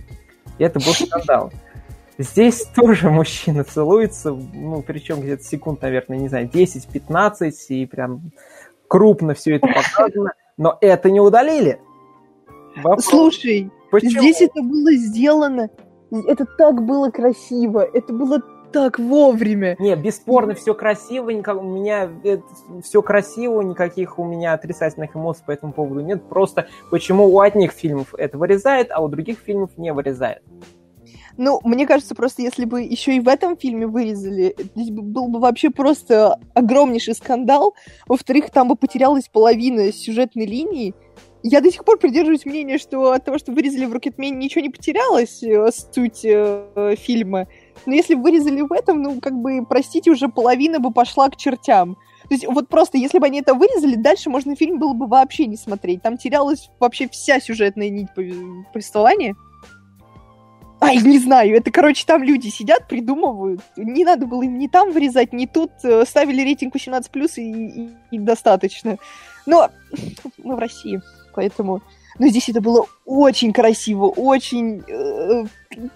И 0.58 0.62
это 0.62 0.78
был 0.78 0.92
скандал. 0.92 1.50
Здесь 2.18 2.66
тоже 2.76 3.08
мужчина 3.08 3.64
целуется, 3.64 4.32
ну, 4.32 4.82
причем 4.82 5.22
где-то 5.22 5.42
секунд, 5.42 5.80
наверное, 5.80 6.18
не 6.18 6.28
знаю, 6.28 6.50
10-15, 6.52 7.50
и 7.70 7.86
прям 7.86 8.30
крупно 8.88 9.32
все 9.32 9.56
это 9.56 9.68
показано, 9.68 10.34
но 10.58 10.76
это 10.82 11.10
не 11.10 11.20
удалили. 11.20 11.80
Вопрос, 12.76 13.06
Слушай, 13.06 13.70
почему? 13.90 14.20
здесь 14.20 14.42
это 14.42 14.60
было 14.60 14.92
сделано, 14.92 15.70
это 16.22 16.44
так 16.44 16.82
было 16.84 17.10
красиво, 17.10 17.80
это 17.80 18.12
было 18.12 18.40
так 18.72 18.98
вовремя. 18.98 19.76
Не, 19.78 19.94
бесспорно, 19.94 20.54
все 20.54 20.74
красиво, 20.74 21.30
никак, 21.30 21.58
у 21.58 21.62
меня 21.62 22.10
все 22.82 23.02
красиво, 23.02 23.60
никаких 23.60 24.18
у 24.18 24.24
меня 24.24 24.52
отрицательных 24.52 25.14
эмоций 25.14 25.44
по 25.46 25.52
этому 25.52 25.72
поводу 25.72 26.00
нет. 26.00 26.28
Просто 26.28 26.66
почему 26.90 27.26
у 27.26 27.38
одних 27.40 27.70
фильмов 27.70 28.14
это 28.18 28.36
вырезает, 28.36 28.90
а 28.90 29.00
у 29.00 29.08
других 29.08 29.38
фильмов 29.38 29.70
не 29.76 29.92
вырезает. 29.92 30.42
Ну, 31.36 31.60
мне 31.64 31.86
кажется, 31.86 32.14
просто 32.14 32.42
если 32.42 32.64
бы 32.64 32.82
еще 32.82 33.16
и 33.16 33.20
в 33.20 33.28
этом 33.28 33.56
фильме 33.56 33.86
вырезали, 33.86 34.56
здесь 34.74 34.90
был 34.90 35.28
бы 35.28 35.40
вообще 35.40 35.70
просто 35.70 36.38
огромнейший 36.54 37.14
скандал. 37.14 37.74
Во-вторых, 38.06 38.50
там 38.50 38.68
бы 38.68 38.76
потерялась 38.76 39.28
половина 39.28 39.92
сюжетной 39.92 40.46
линии. 40.46 40.94
Я 41.46 41.60
до 41.60 41.70
сих 41.70 41.84
пор 41.84 41.98
придерживаюсь 41.98 42.46
мнения, 42.46 42.78
что 42.78 43.12
от 43.12 43.26
того, 43.26 43.36
что 43.36 43.52
вырезали 43.52 43.84
в 43.84 43.92
Рокетмене, 43.92 44.34
ничего 44.34 44.62
не 44.62 44.70
потерялось, 44.70 45.42
э, 45.42 45.68
суть 45.92 46.24
э, 46.24 46.96
фильма. 46.98 47.48
Но 47.84 47.92
если 47.92 48.14
вырезали 48.14 48.62
в 48.62 48.72
этом, 48.72 49.02
ну, 49.02 49.20
как 49.20 49.34
бы, 49.34 49.62
простите, 49.68 50.10
уже 50.10 50.28
половина 50.28 50.80
бы 50.80 50.90
пошла 50.90 51.28
к 51.28 51.36
чертям. 51.36 51.96
То 52.28 52.34
есть 52.34 52.46
вот 52.46 52.70
просто, 52.70 52.96
если 52.96 53.18
бы 53.18 53.26
они 53.26 53.40
это 53.40 53.52
вырезали, 53.52 53.96
дальше 53.96 54.30
можно 54.30 54.56
фильм 54.56 54.78
было 54.78 54.94
бы 54.94 55.06
вообще 55.06 55.44
не 55.44 55.58
смотреть. 55.58 56.00
Там 56.00 56.16
терялась 56.16 56.70
вообще 56.80 57.10
вся 57.10 57.40
сюжетная 57.40 57.90
нить 57.90 58.08
повествования. 58.72 59.36
Ай, 60.80 60.96
не 60.96 61.18
знаю, 61.18 61.54
это, 61.54 61.70
короче, 61.70 62.06
там 62.06 62.22
люди 62.22 62.48
сидят, 62.48 62.88
придумывают. 62.88 63.60
Не 63.76 64.04
надо 64.04 64.26
было 64.26 64.44
им 64.44 64.58
ни 64.58 64.66
там 64.66 64.92
вырезать, 64.92 65.34
ни 65.34 65.44
тут. 65.44 65.72
Э, 65.82 66.06
ставили 66.06 66.40
рейтинг 66.40 66.74
18+, 66.74 67.04
и, 67.36 67.42
и, 67.42 67.90
и 68.12 68.18
достаточно. 68.18 68.96
Но 69.44 69.68
мы 70.38 70.56
в 70.56 70.58
России, 70.58 71.02
поэтому... 71.34 71.82
Но 72.18 72.28
здесь 72.28 72.48
это 72.48 72.60
было 72.60 72.86
очень 73.04 73.52
красиво, 73.52 74.06
очень, 74.06 74.82
э, 74.86 75.44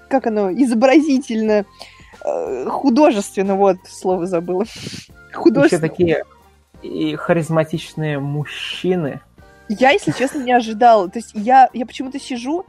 как 0.08 0.26
оно, 0.26 0.50
изобразительно, 0.50 1.64
э, 2.24 2.66
художественно, 2.68 3.54
вот, 3.54 3.76
слово 3.88 4.26
забыла. 4.26 4.64
Художественно. 5.32 5.84
Еще 5.84 5.88
такие 5.88 6.24
и 6.82 7.14
харизматичные 7.16 8.18
мужчины. 8.18 9.20
Я, 9.68 9.90
если 9.90 10.12
честно, 10.12 10.42
не 10.42 10.52
ожидала. 10.52 11.08
То 11.08 11.18
есть 11.18 11.32
я, 11.34 11.68
я 11.72 11.86
почему-то 11.86 12.18
сижу, 12.18 12.64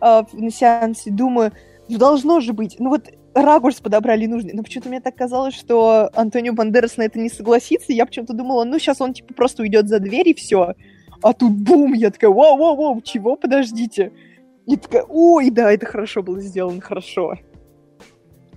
э, 0.00 0.22
на 0.32 0.50
сеансе, 0.50 1.10
думаю, 1.10 1.52
ну 1.88 1.98
должно 1.98 2.40
же 2.40 2.52
быть. 2.52 2.76
Ну 2.78 2.90
вот 2.90 3.10
ракурс 3.34 3.80
подобрали 3.80 4.26
нужный. 4.26 4.52
Но 4.52 4.62
почему-то 4.62 4.88
мне 4.88 5.00
так 5.00 5.16
казалось, 5.16 5.54
что 5.54 6.10
Антонио 6.14 6.52
Бандерас 6.52 6.96
на 6.96 7.02
это 7.02 7.18
не 7.18 7.28
согласится. 7.28 7.92
Я 7.92 8.06
почему-то 8.06 8.32
думала, 8.32 8.64
ну 8.64 8.78
сейчас 8.78 9.00
он 9.00 9.12
типа 9.12 9.34
просто 9.34 9.62
уйдет 9.62 9.88
за 9.88 9.98
дверь 9.98 10.28
и 10.28 10.34
все. 10.34 10.74
А 11.24 11.32
тут 11.32 11.52
бум, 11.52 11.94
я 11.94 12.10
такая, 12.10 12.30
вау-вау-вау, 12.30 13.00
чего, 13.00 13.34
подождите. 13.36 14.12
И 14.66 14.76
такая, 14.76 15.06
ой, 15.08 15.48
да, 15.48 15.72
это 15.72 15.86
хорошо 15.86 16.22
было 16.22 16.38
сделано, 16.38 16.82
хорошо. 16.82 17.36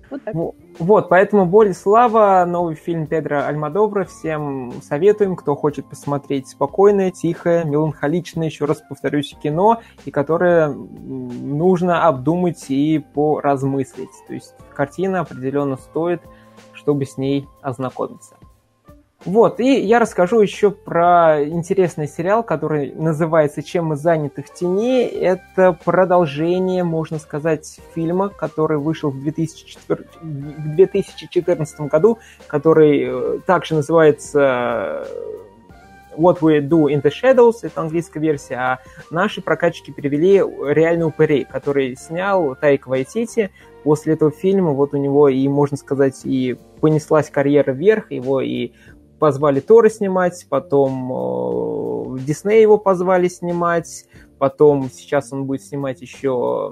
Вот 0.09 0.21
так. 0.25 0.35
Вот, 0.35 1.07
поэтому 1.07 1.45
«Боль 1.45 1.69
и 1.69 1.73
слава», 1.73 2.43
новый 2.45 2.75
фильм 2.75 3.07
Педро 3.07 3.45
Альмадовра. 3.45 4.03
Всем 4.03 4.73
советуем, 4.81 5.37
кто 5.37 5.55
хочет 5.55 5.89
посмотреть 5.89 6.49
спокойное, 6.49 7.09
тихое, 7.09 7.63
меланхоличное, 7.63 8.47
еще 8.47 8.65
раз 8.65 8.83
повторюсь, 8.89 9.33
кино, 9.41 9.79
и 10.03 10.11
которое 10.11 10.67
нужно 10.67 12.05
обдумать 12.05 12.65
и 12.67 12.99
поразмыслить. 13.13 14.11
То 14.27 14.33
есть 14.33 14.53
картина 14.75 15.21
определенно 15.21 15.77
стоит, 15.77 16.21
чтобы 16.73 17.05
с 17.05 17.17
ней 17.17 17.47
ознакомиться. 17.61 18.35
Вот, 19.27 19.59
и 19.59 19.81
я 19.81 19.99
расскажу 19.99 20.39
еще 20.39 20.71
про 20.71 21.43
интересный 21.43 22.07
сериал, 22.07 22.43
который 22.43 22.93
называется 22.95 23.61
«Чем 23.61 23.87
мы 23.87 23.97
заняты 23.97 24.41
в 24.41 24.53
тени». 24.53 25.03
Это 25.03 25.77
продолжение, 25.83 26.85
можно 26.85 27.19
сказать, 27.19 27.81
фильма, 27.93 28.29
который 28.29 28.77
вышел 28.77 29.09
в 29.09 29.19
2004... 29.19 30.05
в 30.21 30.75
2014 30.77 31.81
году, 31.81 32.19
который 32.47 33.03
э, 33.05 33.39
также 33.45 33.75
называется 33.75 35.05
What 36.15 36.39
We 36.39 36.61
Do 36.61 36.85
in 36.85 37.01
the 37.01 37.11
Shadows, 37.11 37.57
это 37.63 37.81
английская 37.81 38.21
версия, 38.21 38.55
а 38.55 38.79
наши 39.11 39.41
прокачки 39.41 39.91
перевели 39.91 40.41
«Реальный 40.73 41.05
упырей», 41.05 41.43
который 41.43 41.97
снял 41.97 42.55
Тайк 42.55 42.87
Вайтити. 42.87 43.51
После 43.83 44.13
этого 44.13 44.31
фильма 44.31 44.71
вот 44.71 44.93
у 44.93 44.97
него 44.97 45.27
и, 45.27 45.45
можно 45.49 45.75
сказать, 45.75 46.21
и 46.23 46.57
понеслась 46.79 47.29
карьера 47.29 47.71
вверх, 47.71 48.11
его 48.11 48.39
и 48.39 48.71
позвали 49.19 49.59
Тора 49.59 49.89
снимать, 49.89 50.45
потом 50.49 52.15
э, 52.15 52.19
Дисней 52.19 52.61
его 52.61 52.77
позвали 52.77 53.27
снимать, 53.27 54.05
потом 54.37 54.89
сейчас 54.91 55.33
он 55.33 55.45
будет 55.45 55.63
снимать 55.63 56.01
еще, 56.01 56.71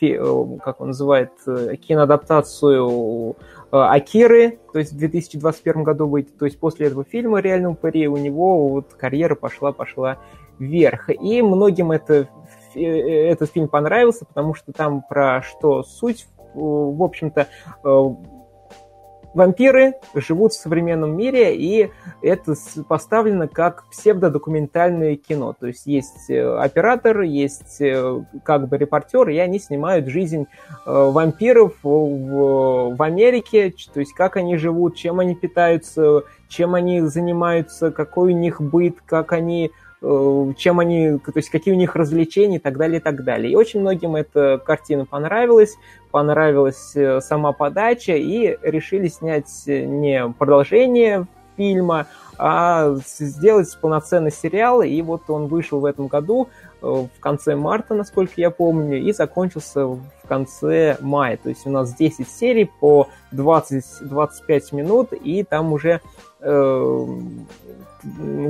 э, 0.00 0.58
как 0.62 0.80
он 0.80 0.88
называет, 0.88 1.32
э, 1.46 1.76
киноадаптацию 1.76 3.36
Акиры, 3.70 4.58
то 4.72 4.78
есть 4.78 4.92
в 4.92 4.98
2021 4.98 5.82
году 5.82 6.06
выйдет. 6.06 6.38
То 6.38 6.44
есть 6.44 6.58
после 6.58 6.86
этого 6.86 7.04
фильма 7.04 7.40
«Реального 7.40 7.72
упыри» 7.72 8.06
у 8.06 8.16
него 8.16 8.68
вот 8.68 8.94
карьера 8.94 9.34
пошла-пошла 9.34 10.18
вверх. 10.58 11.10
И 11.10 11.42
многим 11.42 11.90
это, 11.90 12.28
этот 12.74 13.50
фильм 13.50 13.68
понравился, 13.68 14.24
потому 14.24 14.54
что 14.54 14.72
там 14.72 15.02
про 15.02 15.42
что 15.42 15.82
суть, 15.82 16.26
в 16.54 17.02
общем-то, 17.02 17.48
вампиры 19.36 19.94
живут 20.14 20.52
в 20.52 20.60
современном 20.60 21.14
мире, 21.14 21.54
и 21.54 21.90
это 22.22 22.54
поставлено 22.88 23.46
как 23.48 23.84
псевдодокументальное 23.90 25.16
кино. 25.16 25.54
То 25.58 25.66
есть 25.66 25.86
есть 25.86 26.30
э, 26.30 26.56
оператор, 26.56 27.20
есть 27.20 27.80
э, 27.80 28.24
как 28.44 28.68
бы 28.68 28.78
репортер, 28.78 29.28
и 29.28 29.36
они 29.36 29.58
снимают 29.58 30.08
жизнь 30.08 30.44
э, 30.44 30.46
вампиров 30.86 31.74
в, 31.82 32.94
в 32.96 33.02
Америке, 33.02 33.74
то 33.92 34.00
есть 34.00 34.14
как 34.14 34.38
они 34.38 34.56
живут, 34.56 34.96
чем 34.96 35.20
они 35.20 35.34
питаются, 35.34 36.22
чем 36.48 36.74
они 36.74 37.02
занимаются, 37.02 37.90
какой 37.90 38.32
у 38.32 38.36
них 38.36 38.60
быт, 38.60 38.96
как 39.04 39.32
они 39.32 39.70
чем 40.02 40.78
они, 40.78 41.18
то 41.18 41.32
есть 41.34 41.48
какие 41.48 41.72
у 41.72 41.76
них 41.76 41.96
развлечения 41.96 42.56
и 42.56 42.60
так 42.60 42.76
далее, 42.76 43.00
и 43.00 43.02
так 43.02 43.24
далее. 43.24 43.50
И 43.50 43.56
очень 43.56 43.80
многим 43.80 44.14
эта 44.14 44.62
картина 44.64 45.06
понравилась, 45.06 45.74
понравилась 46.16 46.92
э, 46.94 47.20
сама 47.20 47.52
подача, 47.52 48.14
и 48.14 48.56
решили 48.62 49.06
снять 49.08 49.50
не 49.66 50.26
продолжение 50.38 51.26
фильма, 51.58 52.06
а 52.38 52.94
сделать 53.18 53.68
полноценный 53.82 54.32
сериал, 54.32 54.80
и 54.80 55.02
вот 55.02 55.28
он 55.28 55.46
вышел 55.48 55.78
в 55.80 55.84
этом 55.84 56.06
году, 56.06 56.48
э, 56.80 56.86
в 56.86 57.20
конце 57.20 57.54
марта, 57.54 57.92
насколько 57.92 58.32
я 58.38 58.48
помню, 58.48 58.98
и 58.98 59.12
закончился 59.12 59.84
в 59.88 60.00
конце 60.26 60.96
мая. 61.02 61.36
То 61.36 61.50
есть 61.50 61.66
у 61.66 61.70
нас 61.70 61.94
10 61.94 62.26
серий 62.26 62.70
по 62.80 63.08
20-25 63.34 64.74
минут, 64.74 65.12
и 65.12 65.42
там 65.42 65.74
уже 65.74 66.00
э, 66.40 67.06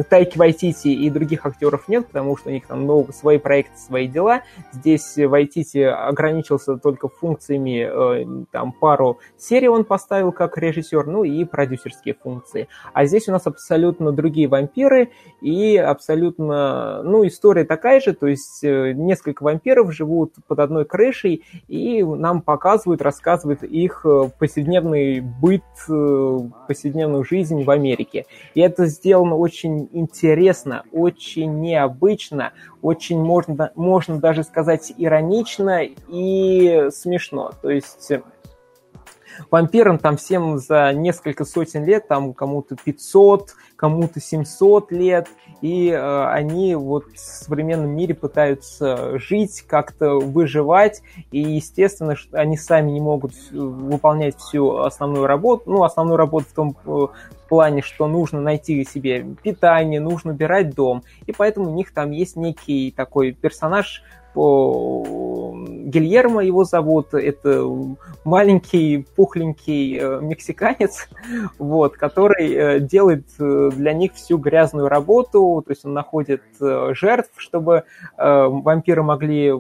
Тайки 0.09 0.39
Вайтити 0.39 0.89
и 0.89 1.11
других 1.11 1.47
актеров 1.47 1.89
нет, 1.89 2.07
потому 2.07 2.37
что 2.37 2.51
у 2.51 2.53
них 2.53 2.67
там 2.67 2.83
много, 2.83 3.13
свои 3.13 3.39
проекты, 3.39 3.77
свои 3.79 4.09
дела. 4.09 4.43
Здесь 4.73 5.17
Вайтити 5.17 5.79
ограничился 5.79 6.77
только 6.77 7.09
функциями, 7.09 7.89
э, 7.89 8.45
там 8.51 8.73
пару 8.73 9.19
серий 9.37 9.69
он 9.69 9.85
поставил 9.85 10.33
как 10.33 10.59
режиссер, 10.59 11.07
ну 11.07 11.25
и 11.25 11.45
продюсерские 11.45 12.15
функции. 12.15 12.69
А 12.93 13.07
здесь 13.07 13.29
у 13.29 13.33
нас 13.33 13.47
абсолютно 13.47 14.13
другие 14.13 14.49
вампиры 14.49 15.11
и 15.41 15.77
абсолютно, 15.77 17.03
ну, 17.03 17.27
история 17.27 17.65
такая 17.65 18.01
же, 18.01 18.13
то 18.13 18.27
есть 18.27 18.63
э, 18.65 18.93
несколько 18.93 19.43
вампиров 19.43 19.93
живут 19.93 20.35
под 20.47 20.59
одной 20.59 20.85
крышей 20.85 21.45
и 21.69 22.03
нам 22.03 22.43
показывают, 22.43 23.03
рассказывают 23.03 23.63
их 23.63 24.05
э, 24.05 24.31
повседневный 24.39 25.21
быт, 25.21 25.63
повседневную 25.87 27.25
жизнь 27.25 27.63
в 27.65 27.71
Америке. 27.71 28.27
И 28.55 28.61
это 28.61 28.87
сделано 28.87 29.37
очень 29.47 29.89
интересно, 29.93 30.83
очень 30.91 31.61
необычно, 31.61 32.53
очень 32.83 33.21
можно, 33.21 33.71
можно 33.77 34.19
даже 34.19 34.43
сказать 34.43 34.93
иронично 34.99 35.83
и 36.09 36.89
смешно. 36.91 37.53
То 37.63 37.71
есть 37.71 38.11
э, 38.11 38.23
вампирам 39.53 39.99
там 39.99 40.17
всем 40.17 40.59
за 40.59 40.93
несколько 40.93 41.45
сотен 41.45 41.85
лет, 41.85 42.09
там 42.09 42.35
кому-то 42.35 42.75
500, 42.75 43.55
кому-то 43.77 44.19
700 44.21 44.91
лет, 44.91 45.29
и 45.61 45.91
э, 45.91 46.25
они 46.27 46.75
вот 46.75 47.05
в 47.13 47.19
современном 47.19 47.91
мире 47.91 48.15
пытаются 48.15 49.17
жить, 49.21 49.63
как-то 49.63 50.19
выживать, 50.19 51.03
и 51.31 51.39
естественно, 51.41 52.17
что 52.17 52.37
они 52.37 52.57
сами 52.57 52.91
не 52.91 53.01
могут 53.01 53.33
выполнять 53.53 54.37
всю 54.39 54.79
основную 54.79 55.27
работу, 55.27 55.71
ну, 55.71 55.85
основную 55.85 56.17
работу 56.17 56.47
в 56.49 56.53
том 56.53 56.77
э, 57.47 57.49
плане, 57.49 57.83
что 57.83 58.07
нужно 58.07 58.41
найти 58.41 58.85
себе 58.85 59.27
питание, 59.43 60.01
нужно 60.01 60.33
убирать 60.33 60.75
дом, 60.75 61.03
и 61.27 61.33
поэтому 61.33 61.71
у 61.71 61.75
них 61.75 61.93
там 61.93 62.11
есть 62.11 62.37
некий 62.37 62.93
такой 62.97 63.33
персонаж, 63.33 64.03
Гильермо 64.35 66.45
его 66.45 66.65
зовут, 66.65 67.15
это 67.15 67.65
маленький 68.27 69.07
пухленький 69.15 69.99
э, 69.99 70.21
мексиканец, 70.21 71.09
вот, 71.59 71.97
который 71.97 72.53
э, 72.53 72.81
делает 72.81 73.27
э, 73.39 73.71
для 73.73 73.93
них 73.93 74.15
всю 74.15 74.37
грязную 74.37 74.89
работу, 74.89 75.63
то 75.65 75.71
есть 75.73 75.85
он 75.85 75.95
находит 75.95 76.43
жертв, 76.59 77.31
чтобы 77.37 77.85
вампиры 78.17 79.03
могли 79.03 79.53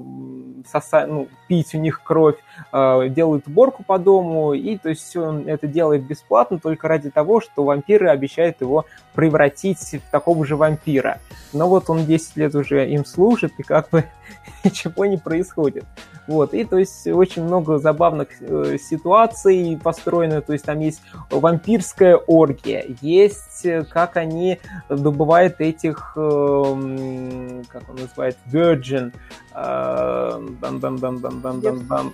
соса, 0.66 1.06
ну, 1.06 1.28
пить 1.46 1.74
у 1.74 1.78
них 1.78 2.02
кровь, 2.02 2.36
делают 2.72 3.46
уборку 3.46 3.84
по 3.84 3.98
дому, 3.98 4.54
и 4.54 4.76
то 4.76 4.88
есть 4.88 5.14
он 5.16 5.48
это 5.48 5.66
делает 5.66 6.04
бесплатно 6.06 6.58
только 6.58 6.88
ради 6.88 7.10
того, 7.10 7.40
что 7.40 7.64
вампиры 7.64 8.08
обещают 8.08 8.60
его 8.60 8.86
превратить 9.14 9.78
в 9.78 10.10
такого 10.10 10.44
же 10.44 10.56
вампира. 10.56 11.20
Но 11.52 11.68
вот 11.68 11.88
он 11.88 12.04
10 12.04 12.36
лет 12.36 12.54
уже 12.54 12.88
им 12.88 13.04
служит, 13.04 13.52
и 13.58 13.62
как 13.62 13.90
бы 13.90 14.04
ничего 14.64 15.04
не 15.06 15.18
происходит. 15.18 15.84
Вот, 16.26 16.54
и 16.54 16.64
то 16.64 16.78
есть 16.78 17.06
очень 17.06 17.44
много 17.44 17.78
забавных 17.78 18.28
э, 18.40 18.78
ситуаций 18.78 19.78
построено, 19.82 20.40
то 20.42 20.52
есть 20.52 20.64
там 20.64 20.80
есть 20.80 21.00
вампирская 21.30 22.16
оргия, 22.16 22.84
есть 23.00 23.64
э, 23.64 23.84
как 23.84 24.16
они 24.16 24.58
добывают 24.88 25.60
этих, 25.60 26.12
э, 26.16 27.62
как 27.68 27.88
он 27.88 27.96
называет, 27.96 28.36
virgin, 28.50 29.12
э, 29.54 30.48
дан 30.60 30.80
дан 30.80 30.96
дан 30.96 31.20
дан 31.20 31.40
дан 31.40 31.60
дан 31.60 31.86
дан 31.86 32.12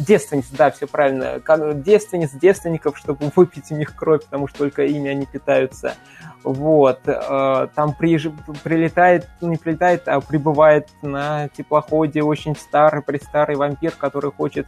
девственниц, 0.00 0.46
да, 0.50 0.70
все 0.70 0.86
правильно, 0.86 1.40
девственниц, 1.74 2.30
девственников, 2.32 2.98
чтобы 2.98 3.30
выпить 3.36 3.70
у 3.70 3.76
них 3.76 3.94
кровь, 3.94 4.24
потому 4.24 4.48
что 4.48 4.58
только 4.58 4.84
ими 4.84 5.10
они 5.10 5.26
питаются. 5.26 5.94
Вот, 6.42 7.00
э, 7.06 7.68
там 7.74 7.94
приезж... 7.94 8.30
прилетает, 8.64 9.28
не 9.42 9.56
прилетает, 9.56 10.08
а 10.08 10.20
прибывает 10.20 10.88
на 11.02 11.48
теплоходе 11.48 12.22
очень 12.22 12.56
старый, 12.56 13.02
престарый 13.02 13.56
вампир, 13.56 13.92
который 13.92 14.32
хочет 14.32 14.66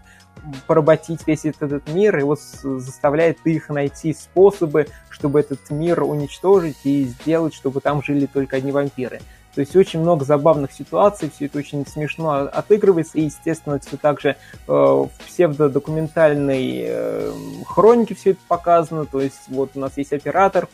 поработить 0.66 1.26
весь 1.26 1.47
этот, 1.47 1.62
этот 1.62 1.95
мир, 1.95 2.18
и 2.18 2.22
вот 2.22 2.41
заставляет 2.41 3.39
их 3.45 3.70
найти 3.70 4.12
способы, 4.12 4.89
чтобы 5.09 5.41
этот 5.41 5.70
мир 5.70 6.03
уничтожить 6.03 6.78
и 6.85 7.05
сделать, 7.05 7.55
чтобы 7.55 7.80
там 7.80 8.03
жили 8.03 8.26
только 8.26 8.57
одни 8.57 8.72
вампиры. 8.72 9.20
То 9.55 9.61
есть 9.61 9.77
очень 9.77 10.01
много 10.01 10.25
забавных 10.25 10.73
ситуаций, 10.73 11.31
все 11.35 11.47
это 11.47 11.59
очень 11.59 11.87
смешно 11.87 12.49
отыгрывается, 12.53 13.19
и, 13.19 13.25
естественно, 13.25 13.79
все 13.79 13.97
также 13.99 14.31
э, 14.31 14.37
в 14.67 15.11
псевдодокументальной 15.27 16.85
э, 16.87 17.33
хронике 17.67 18.15
все 18.15 18.31
это 18.31 18.41
показано, 18.49 19.05
то 19.05 19.21
есть 19.21 19.43
вот 19.49 19.73
у 19.75 19.81
нас 19.81 19.93
есть 19.97 20.13
оператор, 20.15 20.67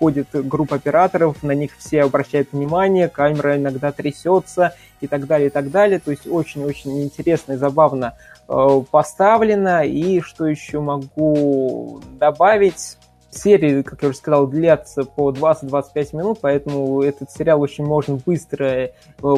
ходит 0.00 0.28
группа 0.32 0.76
операторов, 0.76 1.42
на 1.44 1.52
них 1.52 1.72
все 1.78 2.02
обращают 2.02 2.52
внимание, 2.52 3.08
камера 3.08 3.56
иногда 3.56 3.92
трясется 3.92 4.74
и 5.00 5.06
так 5.06 5.26
далее, 5.26 5.46
и 5.48 5.50
так 5.50 5.70
далее, 5.70 6.00
то 6.00 6.10
есть 6.10 6.26
очень-очень 6.26 7.02
интересно 7.02 7.52
и 7.52 7.56
забавно 7.56 8.14
э, 8.48 8.82
поставлено, 8.90 9.84
и 9.84 10.20
что 10.20 10.46
еще 10.46 10.80
могу 10.80 12.00
добавить, 12.18 12.98
серии, 13.36 13.82
как 13.82 14.02
я 14.02 14.08
уже 14.08 14.18
сказал, 14.18 14.46
длятся 14.46 15.04
по 15.04 15.30
20-25 15.30 16.16
минут, 16.16 16.38
поэтому 16.40 17.02
этот 17.02 17.30
сериал 17.30 17.60
очень 17.60 17.84
можно 17.84 18.16
быстро 18.24 18.66
э, 18.66 18.90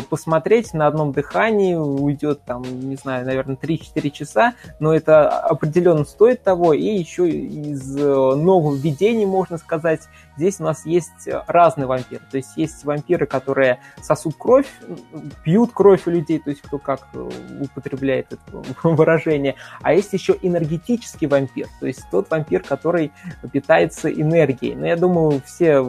посмотреть. 0.08 0.74
На 0.74 0.86
одном 0.86 1.12
дыхании, 1.12 1.74
уйдет 1.74 2.42
там, 2.44 2.62
не 2.62 2.96
знаю, 2.96 3.26
наверное, 3.26 3.56
3-4 3.56 4.10
часа, 4.10 4.54
но 4.80 4.94
это 4.94 5.28
определенно 5.28 6.04
стоит 6.04 6.42
того, 6.42 6.72
и 6.72 6.84
еще 6.84 7.28
из 7.28 7.96
э, 7.96 8.02
новых 8.02 8.80
введений, 8.82 9.26
можно 9.26 9.58
сказать, 9.58 10.00
здесь 10.36 10.60
у 10.60 10.64
нас 10.64 10.84
есть 10.86 11.28
разные 11.46 11.86
вампиры, 11.86 12.22
то 12.30 12.36
есть 12.36 12.56
есть 12.56 12.84
вампиры, 12.84 13.26
которые 13.26 13.80
сосут 14.02 14.34
кровь, 14.38 14.66
пьют 15.44 15.72
кровь 15.72 16.06
у 16.06 16.10
людей, 16.10 16.38
то 16.38 16.50
есть 16.50 16.62
кто 16.62 16.78
как 16.78 17.08
э, 17.14 17.30
употребляет 17.60 18.32
это 18.32 18.62
выражение, 18.82 19.54
а 19.82 19.92
есть 19.92 20.12
еще 20.12 20.36
энергетический 20.42 21.26
вампир, 21.26 21.68
то 21.80 21.86
есть 21.86 22.02
тот 22.10 22.30
вампир, 22.30 22.62
который 22.62 23.12
питает 23.52 23.85
питается 23.86 24.10
энергией. 24.10 24.74
Но 24.74 24.86
я 24.86 24.96
думаю, 24.96 25.40
все 25.44 25.84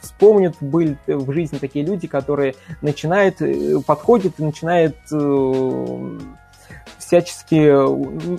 вспомнят, 0.00 0.56
были 0.60 0.96
в 1.06 1.32
жизни 1.32 1.58
такие 1.58 1.84
люди, 1.84 2.06
которые 2.06 2.54
начинают, 2.80 3.40
э, 3.40 3.80
подходят 3.86 4.34
и 4.38 4.44
начинают 4.44 4.96
э, 5.12 6.18
всячески 7.02 7.72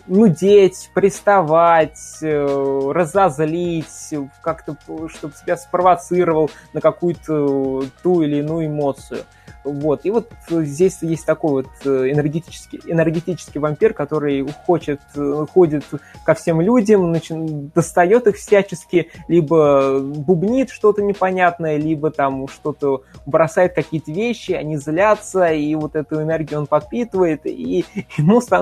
нудеть, 0.07 0.89
приставать, 0.93 2.18
э, 2.22 2.91
разозлить, 2.93 4.14
как-то, 4.41 4.78
чтобы 5.09 5.34
себя 5.36 5.57
спровоцировал 5.57 6.49
на 6.74 6.82
какую-то 6.82 7.84
ту 8.01 8.22
или 8.22 8.38
иную 8.38 8.68
эмоцию. 8.68 9.24
Вот. 9.64 10.01
И 10.03 10.11
вот 10.11 10.30
здесь 10.49 10.97
есть 11.01 11.26
такой 11.26 11.64
вот 11.64 11.68
э, 11.86 12.11
энергетический, 12.11 12.82
энергетический 12.86 13.59
вампир, 13.59 13.93
который 13.93 14.45
хочет, 14.66 14.99
э, 15.16 15.45
ходит 15.53 15.86
ко 16.26 16.34
всем 16.34 16.59
людям, 16.59 17.11
начи... 17.11 17.34
достает 17.74 18.28
их 18.28 18.36
всячески, 18.36 19.09
либо 19.28 19.99
бубнит 19.99 20.70
что-то 20.70 21.01
непонятное, 21.01 21.78
либо 21.78 22.11
там 22.11 22.47
что-то 22.49 23.03
бросает 23.26 23.74
какие-то 23.74 24.11
вещи, 24.11 24.51
они 24.51 24.78
злятся, 24.78 25.51
и 25.51 25.74
вот 25.76 25.95
эту 25.95 26.22
энергию 26.22 26.59
он 26.59 26.68
подпитывает, 26.68 27.45
и 27.45 27.86
ему 28.18 28.41
становится 28.41 28.52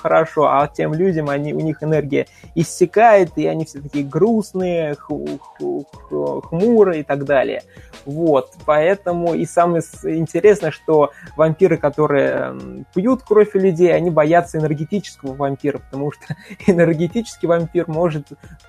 хорошо, 0.00 0.46
а 0.46 0.68
тем 0.68 0.94
людям 0.94 1.28
они, 1.28 1.54
у 1.54 1.60
них 1.60 1.82
энергия 1.82 2.26
иссякает, 2.54 3.30
и 3.36 3.46
они 3.46 3.64
все 3.64 3.80
такие 3.80 4.04
грустные, 4.04 4.96
хмурые 4.96 7.00
и 7.00 7.02
так 7.02 7.24
далее. 7.24 7.62
Вот, 8.04 8.52
поэтому 8.66 9.34
и 9.34 9.46
самое 9.46 9.82
интересное, 10.04 10.70
что 10.70 11.12
вампиры, 11.36 11.76
которые 11.76 12.84
пьют 12.94 13.22
кровь 13.22 13.54
у 13.54 13.58
людей, 13.58 13.94
они 13.94 14.10
боятся 14.10 14.58
энергетического 14.58 15.34
вампира, 15.34 15.78
потому 15.78 16.12
что 16.12 16.34
энергетический 16.66 17.46
вампир 17.46 17.88
может 17.88 18.26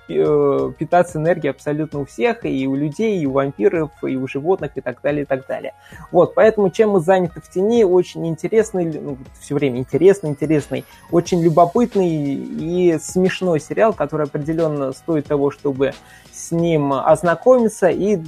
э, 0.08 0.72
питаться 0.78 1.18
энергией 1.18 1.50
абсолютно 1.50 2.00
у 2.00 2.04
всех, 2.04 2.44
и 2.44 2.66
у 2.66 2.76
людей, 2.76 3.18
и 3.18 3.26
у 3.26 3.32
вампиров, 3.32 3.90
и 4.02 4.16
у 4.16 4.28
животных, 4.28 4.72
и 4.76 4.80
так 4.80 5.00
далее, 5.02 5.22
и 5.22 5.26
так 5.26 5.46
далее. 5.46 5.74
Вот, 6.12 6.34
поэтому 6.34 6.70
чем 6.70 6.90
мы 6.90 7.00
заняты 7.00 7.40
в 7.40 7.50
тени, 7.50 7.84
очень 7.84 8.26
интересный, 8.26 8.84
ну, 8.84 9.18
все 9.40 9.54
время 9.54 9.78
интересный, 9.78 10.30
интересный, 10.44 10.84
очень 11.10 11.42
любопытный 11.42 12.08
и 12.08 12.98
смешной 13.00 13.60
сериал, 13.60 13.92
который 13.92 14.26
определенно 14.26 14.92
стоит 14.92 15.26
того, 15.26 15.50
чтобы 15.50 15.94
с 16.32 16.50
ним 16.50 16.92
ознакомиться, 16.92 17.88
и 17.88 18.18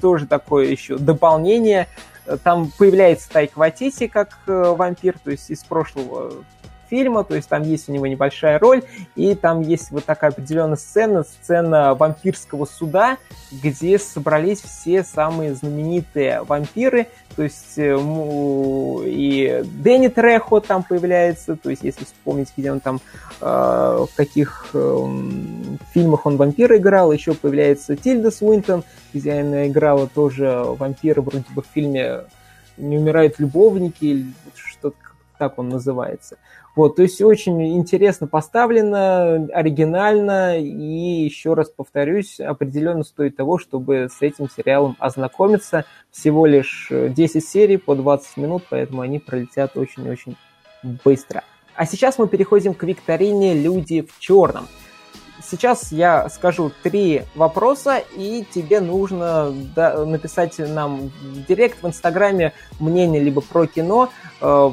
тоже 0.00 0.26
такое 0.26 0.66
еще 0.66 0.98
дополнение. 0.98 1.88
Там 2.42 2.70
появляется 2.76 3.30
Тайк 3.30 3.56
Ватити 3.56 4.08
как 4.08 4.36
э, 4.48 4.74
вампир, 4.76 5.16
то 5.22 5.30
есть 5.30 5.48
из 5.48 5.62
прошлого 5.62 6.32
фильма, 6.88 7.24
то 7.24 7.34
есть 7.34 7.48
там 7.48 7.62
есть 7.62 7.88
у 7.88 7.92
него 7.92 8.06
небольшая 8.06 8.58
роль, 8.58 8.82
и 9.14 9.34
там 9.34 9.60
есть 9.60 9.90
вот 9.90 10.04
такая 10.04 10.30
определенная 10.30 10.76
сцена, 10.76 11.24
сцена 11.24 11.94
вампирского 11.94 12.64
суда, 12.64 13.18
где 13.50 13.98
собрались 13.98 14.60
все 14.60 15.04
самые 15.04 15.54
знаменитые 15.54 16.42
вампиры, 16.42 17.08
то 17.36 17.42
есть 17.42 17.76
э, 17.76 17.96
и 19.04 19.62
Дэнни 19.64 20.08
Трехо 20.08 20.60
там 20.60 20.82
появляется, 20.82 21.54
то 21.56 21.68
есть 21.68 21.82
если 21.82 22.04
вспомнить, 22.04 22.48
где 22.56 22.72
он 22.72 22.80
там, 22.80 23.00
э, 23.40 23.44
в 23.44 24.16
каких 24.16 24.70
э, 24.72 25.06
фильмах 25.92 26.24
он 26.24 26.38
вампира 26.38 26.78
играл, 26.78 27.12
еще 27.12 27.34
появляется 27.34 27.94
Тильда 27.94 28.30
Свинтон, 28.30 28.84
где 29.12 29.40
она 29.40 29.68
играла 29.68 30.08
тоже 30.08 30.64
вампира 30.64 31.20
вроде 31.20 31.44
бы 31.54 31.62
в 31.62 31.66
фильме 31.72 32.22
«Не 32.78 32.98
умирают 32.98 33.38
любовники», 33.38 34.04
или 34.04 34.32
что-то 34.54 34.96
так 35.38 35.58
он 35.58 35.68
называется. 35.68 36.38
Вот, 36.76 36.96
то 36.96 37.02
есть 37.02 37.22
очень 37.22 37.78
интересно 37.78 38.26
поставлено, 38.26 39.48
оригинально, 39.54 40.60
и 40.60 41.24
еще 41.24 41.54
раз 41.54 41.70
повторюсь, 41.70 42.38
определенно 42.38 43.02
стоит 43.02 43.34
того, 43.34 43.56
чтобы 43.56 44.08
с 44.14 44.20
этим 44.20 44.50
сериалом 44.50 44.94
ознакомиться. 44.98 45.86
Всего 46.10 46.44
лишь 46.44 46.88
10 46.90 47.42
серий 47.42 47.78
по 47.78 47.94
20 47.94 48.36
минут, 48.36 48.64
поэтому 48.68 49.00
они 49.00 49.18
пролетят 49.18 49.74
очень-очень 49.74 50.36
быстро. 51.02 51.42
А 51.74 51.86
сейчас 51.86 52.18
мы 52.18 52.28
переходим 52.28 52.74
к 52.74 52.82
викторине 52.82 53.54
«Люди 53.54 54.02
в 54.02 54.18
черном». 54.20 54.68
Сейчас 55.42 55.92
я 55.92 56.28
скажу 56.28 56.72
три 56.82 57.22
вопроса, 57.34 58.02
и 58.16 58.44
тебе 58.54 58.80
нужно 58.80 59.50
написать 59.74 60.58
нам 60.58 61.10
в 61.22 61.46
директ 61.46 61.82
в 61.82 61.86
Инстаграме 61.86 62.52
мнение 62.80 63.22
либо 63.22 63.40
про 63.40 63.66
кино, 63.66 64.10
э, 64.40 64.70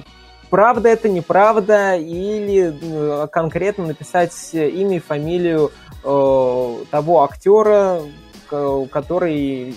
правда 0.53 0.89
это, 0.89 1.09
неправда, 1.09 1.95
или 1.95 2.77
э, 2.79 3.27
конкретно 3.31 3.87
написать 3.87 4.33
имя 4.53 4.97
и 4.97 4.99
фамилию 4.99 5.71
э, 6.03 6.75
того 6.91 7.23
актера, 7.23 8.01
который 8.47 9.75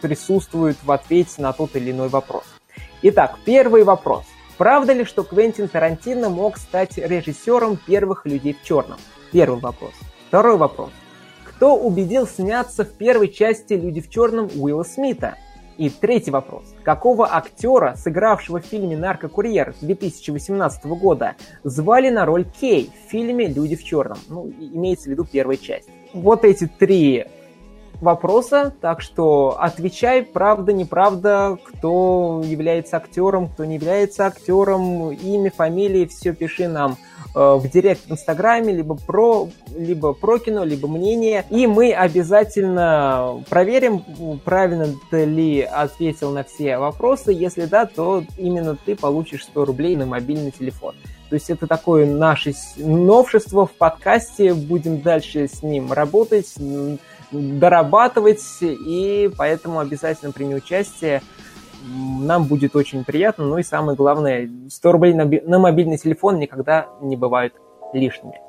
присутствует 0.00 0.76
в 0.84 0.92
ответе 0.92 1.42
на 1.42 1.52
тот 1.52 1.74
или 1.74 1.90
иной 1.90 2.06
вопрос. 2.10 2.44
Итак, 3.02 3.38
первый 3.44 3.82
вопрос. 3.82 4.22
Правда 4.56 4.92
ли, 4.92 5.04
что 5.04 5.24
Квентин 5.24 5.66
Тарантино 5.66 6.28
мог 6.28 6.58
стать 6.58 6.96
режиссером 6.96 7.76
первых 7.76 8.24
людей 8.24 8.54
в 8.54 8.64
черном? 8.64 9.00
Первый 9.32 9.58
вопрос. 9.58 9.94
Второй 10.28 10.56
вопрос. 10.56 10.90
Кто 11.42 11.74
убедил 11.74 12.28
сняться 12.28 12.84
в 12.84 12.92
первой 12.92 13.30
части 13.30 13.72
«Люди 13.72 14.00
в 14.00 14.08
черном» 14.08 14.48
Уилла 14.54 14.84
Смита? 14.84 15.38
И 15.76 15.90
третий 15.90 16.30
вопрос. 16.30 16.74
Какого 16.84 17.34
актера, 17.34 17.94
сыгравшего 17.96 18.60
в 18.60 18.64
фильме 18.64 18.96
«Наркокурьер» 18.96 19.74
2018 19.80 20.84
года, 20.86 21.34
звали 21.64 22.10
на 22.10 22.24
роль 22.24 22.44
Кей 22.44 22.90
в 23.06 23.10
фильме 23.10 23.48
«Люди 23.48 23.74
в 23.74 23.82
черном»? 23.82 24.18
Ну, 24.28 24.48
имеется 24.48 25.08
в 25.08 25.12
виду 25.12 25.24
первая 25.24 25.56
часть. 25.56 25.88
Вот 26.12 26.44
эти 26.44 26.66
три 26.66 27.26
вопроса, 28.00 28.72
так 28.80 29.00
что 29.00 29.56
отвечай, 29.58 30.22
правда, 30.22 30.72
неправда, 30.72 31.58
кто 31.64 32.42
является 32.44 32.96
актером, 32.98 33.48
кто 33.48 33.64
не 33.64 33.74
является 33.74 34.26
актером, 34.26 35.10
имя, 35.10 35.50
фамилия, 35.50 36.06
все 36.06 36.32
пиши 36.32 36.68
нам 36.68 36.96
в 37.34 37.68
директ 37.68 38.06
в 38.06 38.12
Инстаграме, 38.12 38.72
либо 38.72 38.94
про, 38.94 39.48
либо 39.76 40.12
про 40.12 40.38
кино, 40.38 40.64
либо 40.64 40.86
мнение. 40.86 41.44
И 41.50 41.66
мы 41.66 41.92
обязательно 41.92 43.44
проверим, 43.50 44.04
правильно 44.44 44.88
ты 45.10 45.24
ли 45.24 45.62
ответил 45.62 46.30
на 46.30 46.44
все 46.44 46.78
вопросы. 46.78 47.32
Если 47.32 47.64
да, 47.64 47.86
то 47.86 48.24
именно 48.38 48.76
ты 48.76 48.94
получишь 48.94 49.44
100 49.44 49.64
рублей 49.64 49.96
на 49.96 50.06
мобильный 50.06 50.52
телефон. 50.52 50.94
То 51.28 51.34
есть 51.34 51.50
это 51.50 51.66
такое 51.66 52.06
наше 52.06 52.54
новшество 52.76 53.66
в 53.66 53.72
подкасте. 53.72 54.54
Будем 54.54 55.00
дальше 55.00 55.48
с 55.48 55.62
ним 55.62 55.92
работать, 55.92 56.54
дорабатывать, 57.32 58.42
и 58.60 59.28
поэтому 59.36 59.80
обязательно 59.80 60.30
прими 60.30 60.54
участие. 60.54 61.22
Нам 61.86 62.44
будет 62.44 62.76
очень 62.76 63.04
приятно. 63.04 63.44
Ну 63.44 63.58
и 63.58 63.62
самое 63.62 63.96
главное, 63.96 64.48
100 64.68 64.92
рублей 64.92 65.14
на, 65.14 65.24
на 65.24 65.58
мобильный 65.58 65.98
телефон 65.98 66.38
никогда 66.38 66.88
не 67.00 67.16
бывают 67.16 67.54
лишними. 67.92 68.43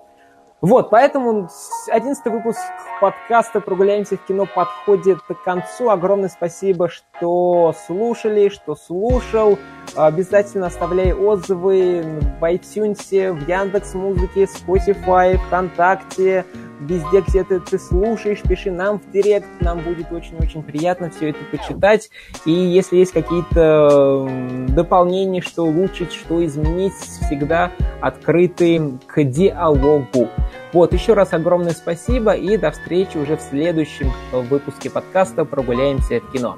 Вот, 0.66 0.90
поэтому 0.90 1.48
11 1.92 2.26
выпуск 2.26 2.58
подкаста 3.00 3.62
«Прогуляемся 3.62 4.18
в 4.18 4.26
кино» 4.26 4.48
подходит 4.48 5.22
к 5.22 5.36
концу. 5.44 5.92
Огромное 5.92 6.28
спасибо, 6.28 6.90
что 6.90 7.76
слушали, 7.86 8.50
что 8.50 8.76
слушал. 8.76 9.60
Обязательно 9.96 10.66
оставляй 10.66 11.14
отзывы 11.14 12.04
в 12.40 12.44
iTunes, 12.44 12.98
в 13.32 13.48
Яндекс.Музыке, 13.48 14.46
Spotify, 14.46 15.38
ВКонтакте, 15.38 16.46
везде, 16.80 17.22
где 17.22 17.44
ты, 17.44 17.60
ты 17.60 17.78
слушаешь, 17.78 18.42
пиши 18.42 18.72
нам 18.72 19.00
в 19.00 19.12
директ, 19.12 19.48
нам 19.62 19.80
будет 19.80 20.12
очень-очень 20.12 20.64
приятно 20.64 21.12
все 21.12 21.30
это 21.30 21.40
почитать. 21.52 22.10
И 22.46 22.52
если 22.52 22.98
есть 22.98 23.12
какие-то 23.12 24.28
дополнения, 24.70 25.42
что 25.42 25.64
улучшить, 25.64 26.12
что 26.12 26.44
изменить, 26.44 26.94
всегда 26.94 27.72
открыты 28.02 28.94
к 29.08 29.24
диалогу. 29.24 30.30
Вот, 30.74 30.94
еще 30.94 31.14
раз 31.14 31.34
огромное 31.34 31.72
спасибо 31.72 32.34
и 32.34 32.58
до 32.58 32.72
встречи 32.72 33.18
уже 33.18 33.38
в 33.38 33.42
следующем 33.42 34.12
выпуске 34.32 34.90
подкаста 34.90 35.46
«Прогуляемся 35.46 36.20
в 36.20 36.32
кино». 36.32 36.58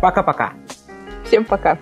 Пока-пока. 0.00 0.52
Всем 1.24 1.44
пока. 1.44 1.78